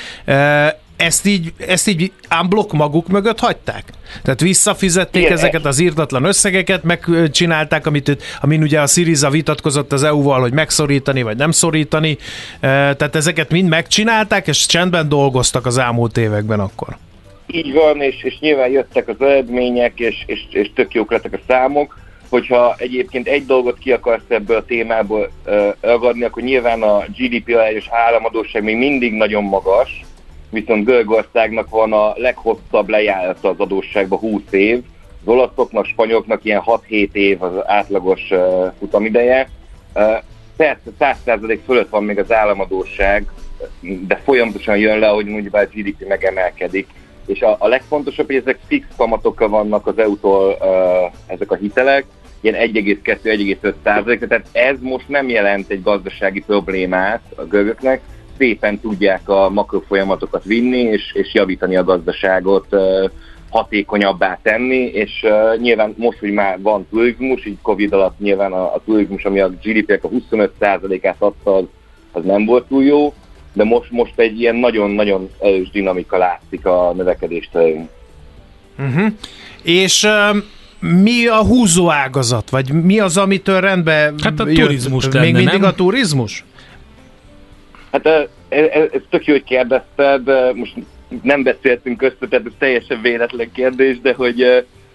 [0.98, 3.84] Ezt így, ezt így unblock maguk mögött hagyták?
[4.24, 5.34] Tehát visszafizették Igen.
[5.34, 11.22] ezeket az írdatlan összegeket, megcsinálták, amit, amin ugye a Syriza vitatkozott az EU-val, hogy megszorítani,
[11.22, 12.18] vagy nem szorítani.
[12.60, 16.98] Tehát ezeket mind megcsinálták, és csendben dolgoztak az elmúlt években akkor.
[17.48, 21.40] Így van, és, és nyilván jöttek az eredmények, és, és, és tök jók lettek a
[21.48, 21.98] számok.
[22.30, 27.54] Hogyha egyébként egy dolgot ki akarsz ebből a témából uh, ragadni, akkor nyilván a GDP
[27.56, 30.06] arányos államadóság még mindig nagyon magas,
[30.50, 34.84] viszont Görögországnak van a leghosszabb lejárata az adósságba 20 év,
[35.22, 38.22] az olaszoknak, spanyoloknak ilyen 6-7 év az átlagos
[38.80, 39.50] futamideje.
[39.96, 40.18] Uh,
[40.56, 43.26] persze 100% fölött van még az államadóság,
[44.08, 46.88] de folyamatosan jön le, hogy mondjuk a GDP megemelkedik.
[47.26, 52.06] És a, a legfontosabb, hogy ezek fix kamatokkal vannak az EU-tól uh, ezek a hitelek,
[52.42, 58.02] ilyen 1,2-1,5 százalék, tehát ez most nem jelent egy gazdasági problémát a görögöknek,
[58.38, 62.76] szépen tudják a makrofolyamatokat vinni, és, és javítani a gazdaságot,
[63.50, 68.74] hatékonyabbá tenni, és uh, nyilván most, hogy már van turizmus, így Covid alatt nyilván a,
[68.74, 71.64] a turizmus, ami a GDP-nek a 25%-át adta, az,
[72.12, 73.14] az nem volt túl jó,
[73.54, 77.90] de most, most egy ilyen nagyon-nagyon erős dinamika látszik a növekedés terén.
[78.80, 79.08] Uh-huh.
[79.64, 80.38] És uh,
[80.80, 82.50] mi a húzó ágazat?
[82.50, 84.56] Vagy mi az, amitől rendbe Hát a jött?
[84.56, 85.70] turizmus Még lenne, mindig nem?
[85.70, 86.44] a turizmus?
[87.92, 90.74] Hát ez, ez, tök jó, hogy kérdezted, de most
[91.22, 94.42] nem beszéltünk köztük, tehát ez teljesen véletlen kérdés, de hogy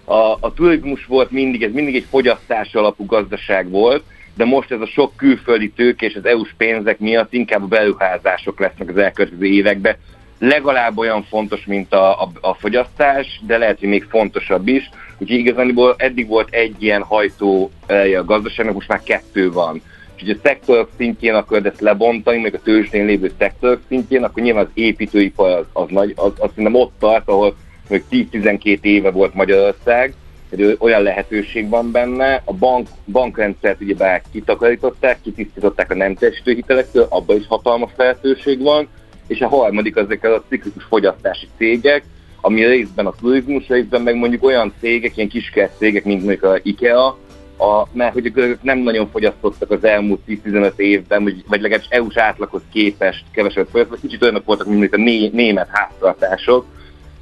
[0.04, 4.02] a, a turizmus volt mindig, ez mindig egy fogyasztás alapú gazdaság volt,
[4.36, 8.60] de most ez a sok külföldi tőke és az EU-s pénzek miatt inkább a beruházások
[8.60, 9.96] lesznek az elkövetkező években.
[10.38, 14.90] Legalább olyan fontos, mint a, a, a fogyasztás, de lehet, hogy még fontosabb is.
[15.18, 17.70] Úgyhogy igazából eddig volt egy ilyen hajtó
[18.18, 19.82] a gazdaságnak, most már kettő van.
[20.22, 24.64] Ugye a szektorok szintjén akkor ezt lebontani, meg a tőzsdén lévő szektorok szintjén, akkor nyilván
[24.64, 27.56] az építőipar az, az nagy, az, az szerintem ott tart, ahol
[27.88, 30.14] még 10-12 éve volt Magyarország,
[30.50, 32.42] hogy olyan lehetőség van benne.
[32.44, 38.62] A bank, bankrendszert ugye bár kitakarították, kitisztították a nem teljesítő hitelektől, abban is hatalmas lehetőség
[38.62, 38.88] van.
[39.26, 42.04] És a harmadik ezek a ciklikus fogyasztási cégek,
[42.44, 46.58] ami részben a turizmus, részben meg mondjuk olyan cégek, ilyen kiskert cégek, mint mondjuk a
[46.62, 47.18] IKEA,
[47.58, 51.90] a, mert hogy a görögök nem nagyon fogyasztottak az elmúlt 10-15 évben, vagy, vagy legalábbis
[51.90, 56.66] EU-s átlaghoz képest keveset fogyasztottak, kicsit olyanok voltak, mint a né, német háztartások,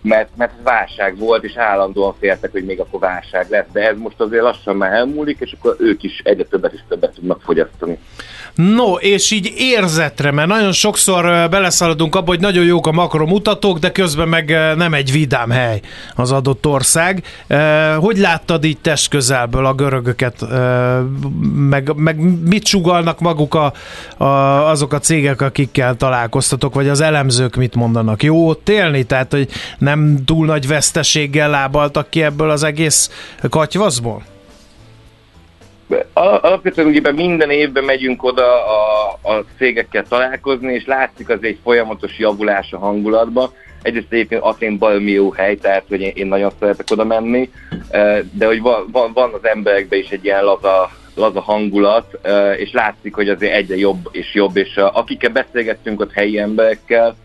[0.03, 4.21] mert, mert válság volt, és állandóan féltek, hogy még akkor válság lesz, de ez most
[4.21, 7.99] azért lassan már elmúlik, és akkor ők is egyre többet és többet tudnak fogyasztani.
[8.55, 13.93] No, és így érzetre, mert nagyon sokszor beleszaladunk abba, hogy nagyon jók a makromutatók, de
[13.93, 15.81] közben meg nem egy vidám hely
[16.15, 17.23] az adott ország.
[17.97, 20.47] Hogy láttad így test közelből a görögöket,
[21.55, 23.73] meg, meg mit sugalnak maguk a,
[24.17, 24.27] a,
[24.71, 28.23] azok a cégek, akikkel találkoztatok, vagy az elemzők mit mondanak?
[28.23, 29.05] Jó ott élni?
[29.05, 29.49] Tehát, hogy
[29.79, 29.92] nem
[30.25, 33.11] túl nagy veszteséggel lábaltak ki ebből az egész
[33.51, 34.23] katyvaszból?
[36.13, 41.59] Al- Alapvetően ugye minden évben megyünk oda a, a cégekkel találkozni, és látszik az egy
[41.63, 43.51] folyamatos javulás a hangulatban.
[43.83, 47.51] Egyrészt egyébként Atén baromi jó hely, tehát hogy én, én nagyon szeretek oda menni,
[47.91, 52.61] eh, de hogy van, van, van az emberekben is egy ilyen laza, laza hangulat, eh,
[52.61, 57.17] és látszik, hogy azért egyre jobb és jobb, és akikkel beszélgettünk ott helyi emberekkel,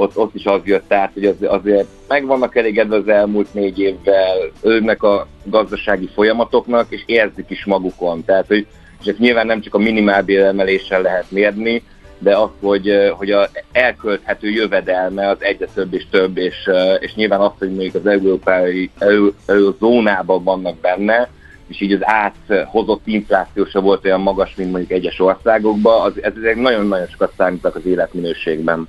[0.00, 3.78] ott, ott is az jött át, hogy az, azért meg vannak elégedve az elmúlt négy
[3.78, 8.24] évvel, őnek a gazdasági folyamatoknak, és érzik is magukon.
[8.24, 8.66] Tehát, hogy
[9.00, 11.82] és ezt nyilván nem csak a minimálbér emeléssel lehet mérni,
[12.18, 17.40] de az, hogy, hogy a elkölthető jövedelme az egyre több és több, és, és nyilván
[17.40, 21.28] az, hogy mondjuk az európai euró- eurozónában vannak benne,
[21.68, 26.32] és így az áthozott infláció se volt olyan magas, mint mondjuk egyes országokban, az, ez
[26.36, 28.88] ezek nagyon-nagyon sokat számítak az életminőségben.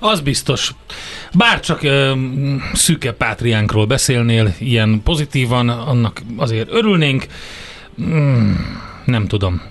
[0.00, 0.70] Az biztos.
[1.36, 2.12] Bárcsak ö,
[2.72, 7.24] szűke pátriánkról beszélnél, ilyen pozitívan, annak azért örülnénk.
[8.02, 8.52] Mm,
[9.04, 9.62] nem tudom.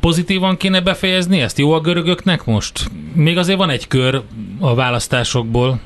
[0.00, 1.58] Pozitívan kéne befejezni ezt?
[1.58, 2.80] Jó a görögöknek most?
[3.14, 4.22] Még azért van egy kör
[4.60, 5.80] a választásokból.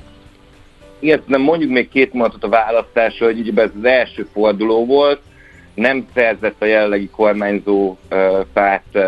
[0.98, 5.20] Igen, nem mondjuk még két mondatot a választásra, hogy ugye ez az első forduló volt,
[5.74, 7.96] nem szerzett a jelenlegi kormányzó
[8.52, 8.98] párt,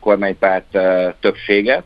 [0.00, 0.78] kormánypárt
[1.20, 1.84] többséget,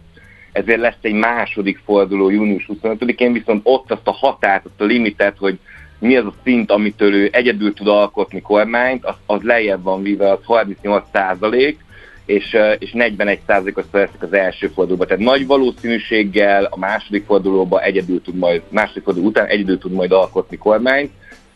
[0.52, 5.36] ezért lesz egy második forduló június 25-én, viszont ott azt a határt, azt a limitet,
[5.38, 5.58] hogy
[5.98, 10.30] mi az a szint, amitől ő egyedül tud alkotni kormányt, az, az lejjebb van víve,
[10.30, 11.78] az 38 százalék,
[12.26, 15.06] és, és 41 százalékot szereztek az első fordulóban.
[15.06, 20.12] Tehát nagy valószínűséggel a második fordulóban egyedül tud majd, második forduló után egyedül tud majd
[20.12, 21.10] alkotni kormányt,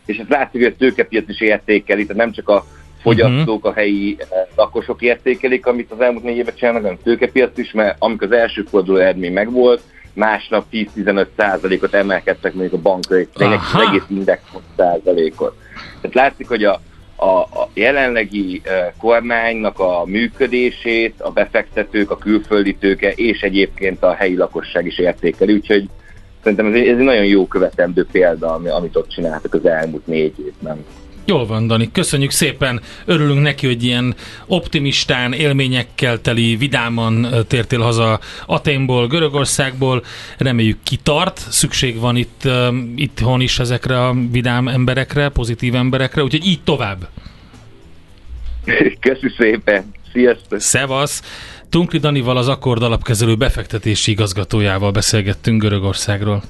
[0.05, 2.65] és ez látszik, hogy a tőkepiac is értékeli, tehát nem csak a
[3.07, 7.71] fogyasztók, a helyi eh, lakosok értékelik, amit az elmúlt négy évet csinálnak, hanem tőkepiac is,
[7.71, 9.81] mert amikor az első forduló eredmény megvolt,
[10.13, 15.55] másnap 10-15 százalékot emelkedtek mondjuk a bankok, az egész index 6 százalékot.
[16.01, 16.81] Tehát látszik, hogy a,
[17.15, 24.13] a, a jelenlegi eh, kormánynak a működését a befektetők, a külföldi tőke és egyébként a
[24.13, 25.89] helyi lakosság is értékeli, úgyhogy
[26.43, 30.07] szerintem ez egy, ez egy nagyon jó követendő példa, ami, amit ott csináltak az elmúlt
[30.07, 30.85] négy évben.
[31.29, 31.91] Jól van, Dani.
[31.91, 32.81] Köszönjük szépen.
[33.05, 34.15] Örülünk neki, hogy ilyen
[34.45, 40.03] optimistán, élményekkel teli, vidáman ö, tértél haza Aténból, Görögországból.
[40.37, 41.37] Reméljük kitart.
[41.49, 47.07] Szükség van itt ö, itthon is ezekre a vidám emberekre, pozitív emberekre, úgyhogy így tovább.
[48.99, 49.93] Köszönöm szépen!
[50.11, 50.59] Sziasztok!
[50.59, 51.21] Szevasz!
[51.69, 56.43] Tunkli Danival az Akkord alapkezelő befektetési igazgatójával beszélgettünk Görögországról.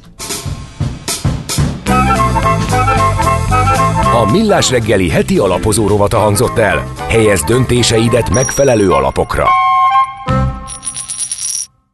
[4.17, 6.91] A Millás reggeli heti alapozó rovata hangzott el.
[7.07, 9.47] Helyez döntéseidet megfelelő alapokra.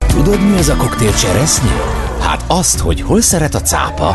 [0.07, 1.71] Tudod, mi az a koktél cseresznye?
[2.19, 4.07] Hát azt, hogy hol szeret a cápa,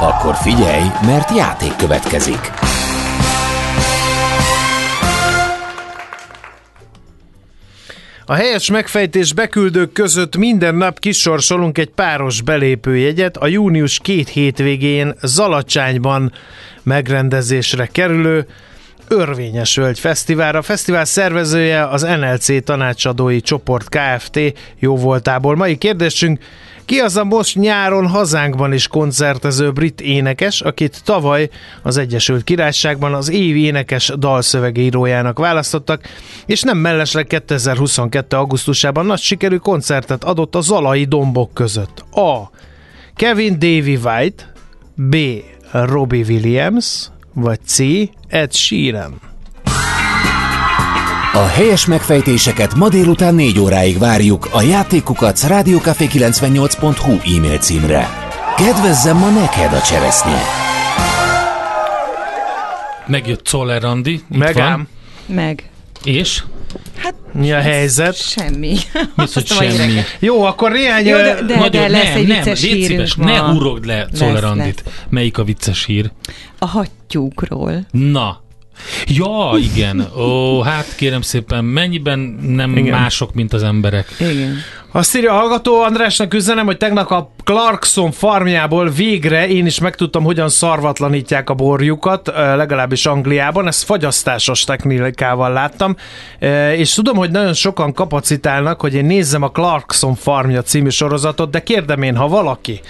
[0.00, 2.52] akkor figyelj, mert játék következik.
[8.28, 15.14] A helyes megfejtés beküldők között minden nap kisorsolunk egy páros belépőjegyet a június két hétvégén
[15.22, 16.32] Zalacsányban
[16.86, 18.46] megrendezésre kerülő
[19.08, 20.58] Örvényes Völgy Fesztiválra.
[20.58, 24.40] A fesztivál szervezője az NLC tanácsadói csoport Kft.
[24.78, 25.56] jóvoltából.
[25.56, 26.38] Mai kérdésünk,
[26.84, 31.48] ki az a most nyáron hazánkban is koncertező brit énekes, akit tavaly
[31.82, 36.02] az Egyesült Királyságban az év énekes dalszövegírójának választottak,
[36.46, 38.36] és nem mellesleg 2022.
[38.36, 42.04] augusztusában nagy sikerű koncertet adott a Zalai dombok között.
[42.10, 42.50] A.
[43.14, 44.52] Kevin Davy White,
[44.94, 45.16] B.
[45.70, 47.78] Robbie Williams, vagy C.
[48.28, 49.20] Ed Sheeran.
[51.32, 58.08] A helyes megfejtéseket ma délután 4 óráig várjuk a játékukat rádiókafé98.hu e-mail címre.
[58.56, 60.42] Kedvezzem ma neked a cseresznye!
[63.06, 64.12] Megjött Czoller Randi.
[64.12, 64.88] Itt Megám.
[65.26, 65.70] Meg.
[66.04, 66.44] És?
[67.32, 68.16] Mi a helyzet?
[68.16, 68.76] Semmi.
[69.16, 70.00] Mit, hogy semmi.
[70.18, 71.06] Jó, akkor néhány...
[71.06, 73.24] Jó, de- de- Nagyon, lesz nem, egy nem, vicces légy szíves, ma.
[73.24, 74.74] ne urogd le Czoller.
[75.08, 76.10] Melyik a vicces hír?
[76.58, 77.86] A hattyúkról.
[77.90, 78.44] Na.
[79.06, 80.06] Ja, igen.
[80.18, 83.00] Ó, hát kérem szépen, mennyiben nem igen.
[83.00, 84.14] mások, mint az emberek?
[84.20, 84.56] Igen.
[84.96, 90.24] Azt írja a hallgató Andrásnak üzenem, hogy tegnap a Clarkson farmjából végre én is megtudtam,
[90.24, 93.66] hogyan szarvatlanítják a borjukat, legalábbis Angliában.
[93.66, 95.96] Ezt fagyasztásos technikával láttam,
[96.76, 101.62] és tudom, hogy nagyon sokan kapacitálnak, hogy én nézzem a Clarkson farmja című sorozatot, de
[101.62, 102.80] kérdem én, ha valaki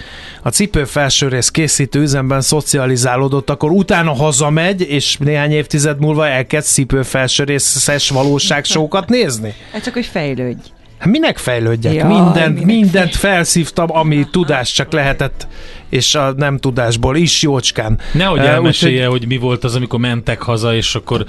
[0.43, 7.03] a cipő felsőrész készítő üzemben szocializálódott, akkor utána hazamegy, és néhány évtized múlva elkezd cipő
[7.03, 9.55] felsőrészes valóságsókat nézni?
[9.73, 10.75] Hát csak, hogy fejlődj.
[10.99, 11.95] Hát minek fejlődjek?
[11.95, 15.47] Jaj, mindent, minek mindent felszívtam, ami tudás csak lehetett,
[15.89, 17.99] és a nem tudásból is jócskán.
[18.13, 21.25] Nehogy elmesélje, hogy mi volt az, amikor mentek haza, és akkor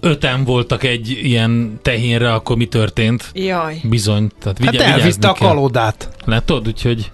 [0.00, 3.30] öten voltak egy ilyen tehénre, akkor mi történt?
[3.34, 3.80] Jaj.
[3.82, 4.30] Bizony.
[4.40, 5.48] Tehát Hát vigye, elvitte a kell.
[5.48, 6.08] kalódát.
[6.24, 6.66] Látod?
[6.68, 7.10] Úgyhogy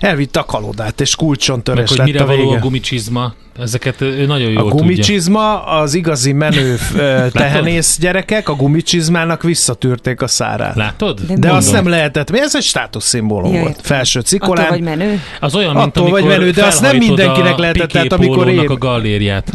[0.00, 2.56] Elvitte a kalódát, és kulcson meg, törés hogy lett mire a való vége.
[2.56, 6.76] a gumicsizma, ezeket ő nagyon jól A gumicsizma az igazi menő
[7.32, 10.68] tehenész gyerekek, a gumicsizmának visszatűrték a szárát.
[10.68, 10.84] tudja.
[10.84, 11.20] Látod?
[11.20, 13.62] De De azt nem lehetett, mi ez egy státuszszimbólum Jaj.
[13.62, 13.78] volt.
[13.82, 14.68] Felső Attól cikolán.
[14.68, 15.20] vagy menő?
[15.40, 18.74] Az olyan, mint Attól vagy menő, de azt nem mindenkinek lehetett, tehát amikor én- a
[18.76, 19.52] gallériát.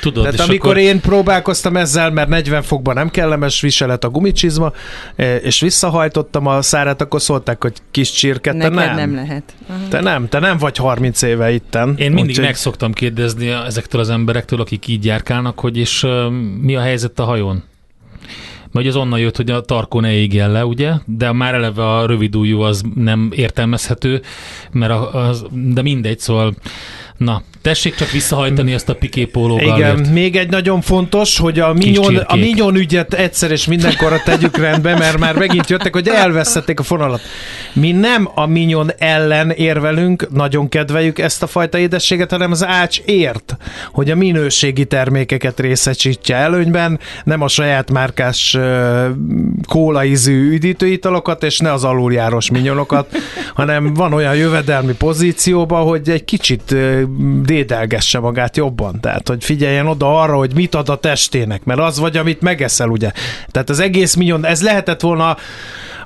[0.00, 0.82] Tudod, Tehát amikor akkor...
[0.82, 4.72] én próbálkoztam ezzel, mert 40 fokban nem kellemes viselet a gumicsizma,
[5.16, 8.94] eh, és visszahajtottam a szárát, akkor szólták, hogy kis csirke, te nem.
[8.94, 9.54] nem lehet.
[9.68, 9.88] Aha.
[9.88, 11.88] Te nem, te nem vagy 30 éve itten.
[11.88, 16.30] Én mindig Úgyhogy- meg szoktam kérdezni ezektől az emberektől, akik így járkálnak, hogy és uh,
[16.60, 17.62] mi a helyzet a hajón?
[18.72, 20.92] Mert ugye az onnan jött, hogy a tarkó ne égjen le, ugye?
[21.04, 24.22] De már eleve a rövid ujjú az nem értelmezhető,
[24.72, 26.54] mert a, az, de mindegy, szóval
[27.18, 31.72] na, tessék csak visszahajtani ezt a piké póló Igen, még egy nagyon fontos, hogy a
[31.72, 36.80] minyon, a minyon ügyet egyszer és mindenkorra tegyük rendbe, mert már megint jöttek, hogy elveszették
[36.80, 37.20] a fonalat.
[37.72, 43.00] Mi nem a minyon ellen érvelünk, nagyon kedveljük ezt a fajta édességet, hanem az ács
[43.04, 43.56] ért,
[43.92, 49.06] hogy a minőségi termékeket részesítse előnyben, nem a saját márkás uh,
[49.68, 53.16] kólaízű üdítőitalokat, és ne az aluljáros minyonokat,
[53.54, 57.02] hanem van olyan jövedelmi pozícióban, hogy egy kicsit uh,
[57.42, 59.00] dédelgesse magát jobban.
[59.00, 62.88] Tehát, hogy figyeljen oda arra, hogy mit ad a testének, mert az vagy, amit megeszel,
[62.88, 63.12] ugye.
[63.48, 65.36] Tehát az egész minyon, ez lehetett volna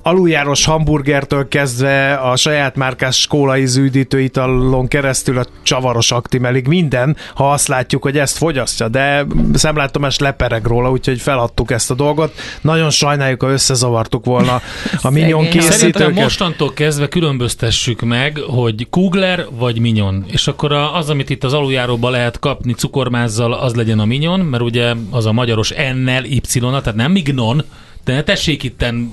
[0.03, 7.69] aluljáros hamburgertől kezdve a saját márkás kólaízű üdítőitalon keresztül a csavaros aktimelig minden, ha azt
[7.69, 12.33] látjuk, hogy ezt fogyasztja, de szemlátomás lepereg róla, úgyhogy feladtuk ezt a dolgot.
[12.61, 14.61] Nagyon sajnáljuk, ha összezavartuk volna
[15.03, 15.45] a minyon.
[15.45, 16.15] Szerintem készítőket.
[16.15, 20.25] mostantól kezdve különböztessük meg, hogy Kugler vagy Minyon.
[20.27, 24.63] És akkor az, amit itt az aluljáróban lehet kapni cukormázzal, az legyen a Minyon, mert
[24.63, 27.63] ugye az a magyaros N-nel, Y-nal, tehát nem Mignon,
[28.05, 29.13] de tessék itten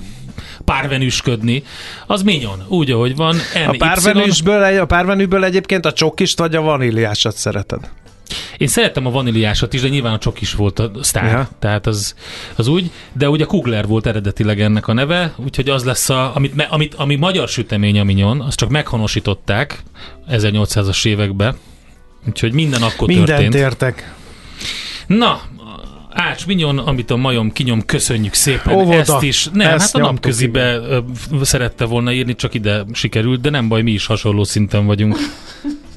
[0.70, 1.62] párvenüsködni,
[2.06, 3.36] az Minyon, úgy, ahogy van.
[3.54, 3.76] A NY.
[3.76, 7.90] párvenűsből, a párvenűből egyébként a csokist vagy a vaníliásat szereted?
[8.56, 11.24] Én szerettem a vaníliásat is, de nyilván a csok is volt a sztár.
[11.24, 11.48] Ja.
[11.58, 12.14] Tehát az,
[12.56, 16.66] az úgy, de ugye Kugler volt eredetileg ennek a neve, úgyhogy az lesz a, amit,
[16.68, 19.82] amit, ami magyar sütemény a Minyon, azt csak meghonosították
[20.30, 21.56] 1800-as években.
[22.28, 23.54] Úgyhogy minden akkor Mindent történt.
[23.54, 24.14] értek.
[25.06, 25.40] Na,
[26.12, 28.96] Ács Minyon, amit a majom kinyom, köszönjük szépen Óvoda.
[28.96, 29.48] ezt is.
[29.52, 30.80] Nem, Ezt hát a napközibe
[31.42, 35.16] szerette volna írni, csak ide sikerült, de nem baj, mi is hasonló szinten vagyunk.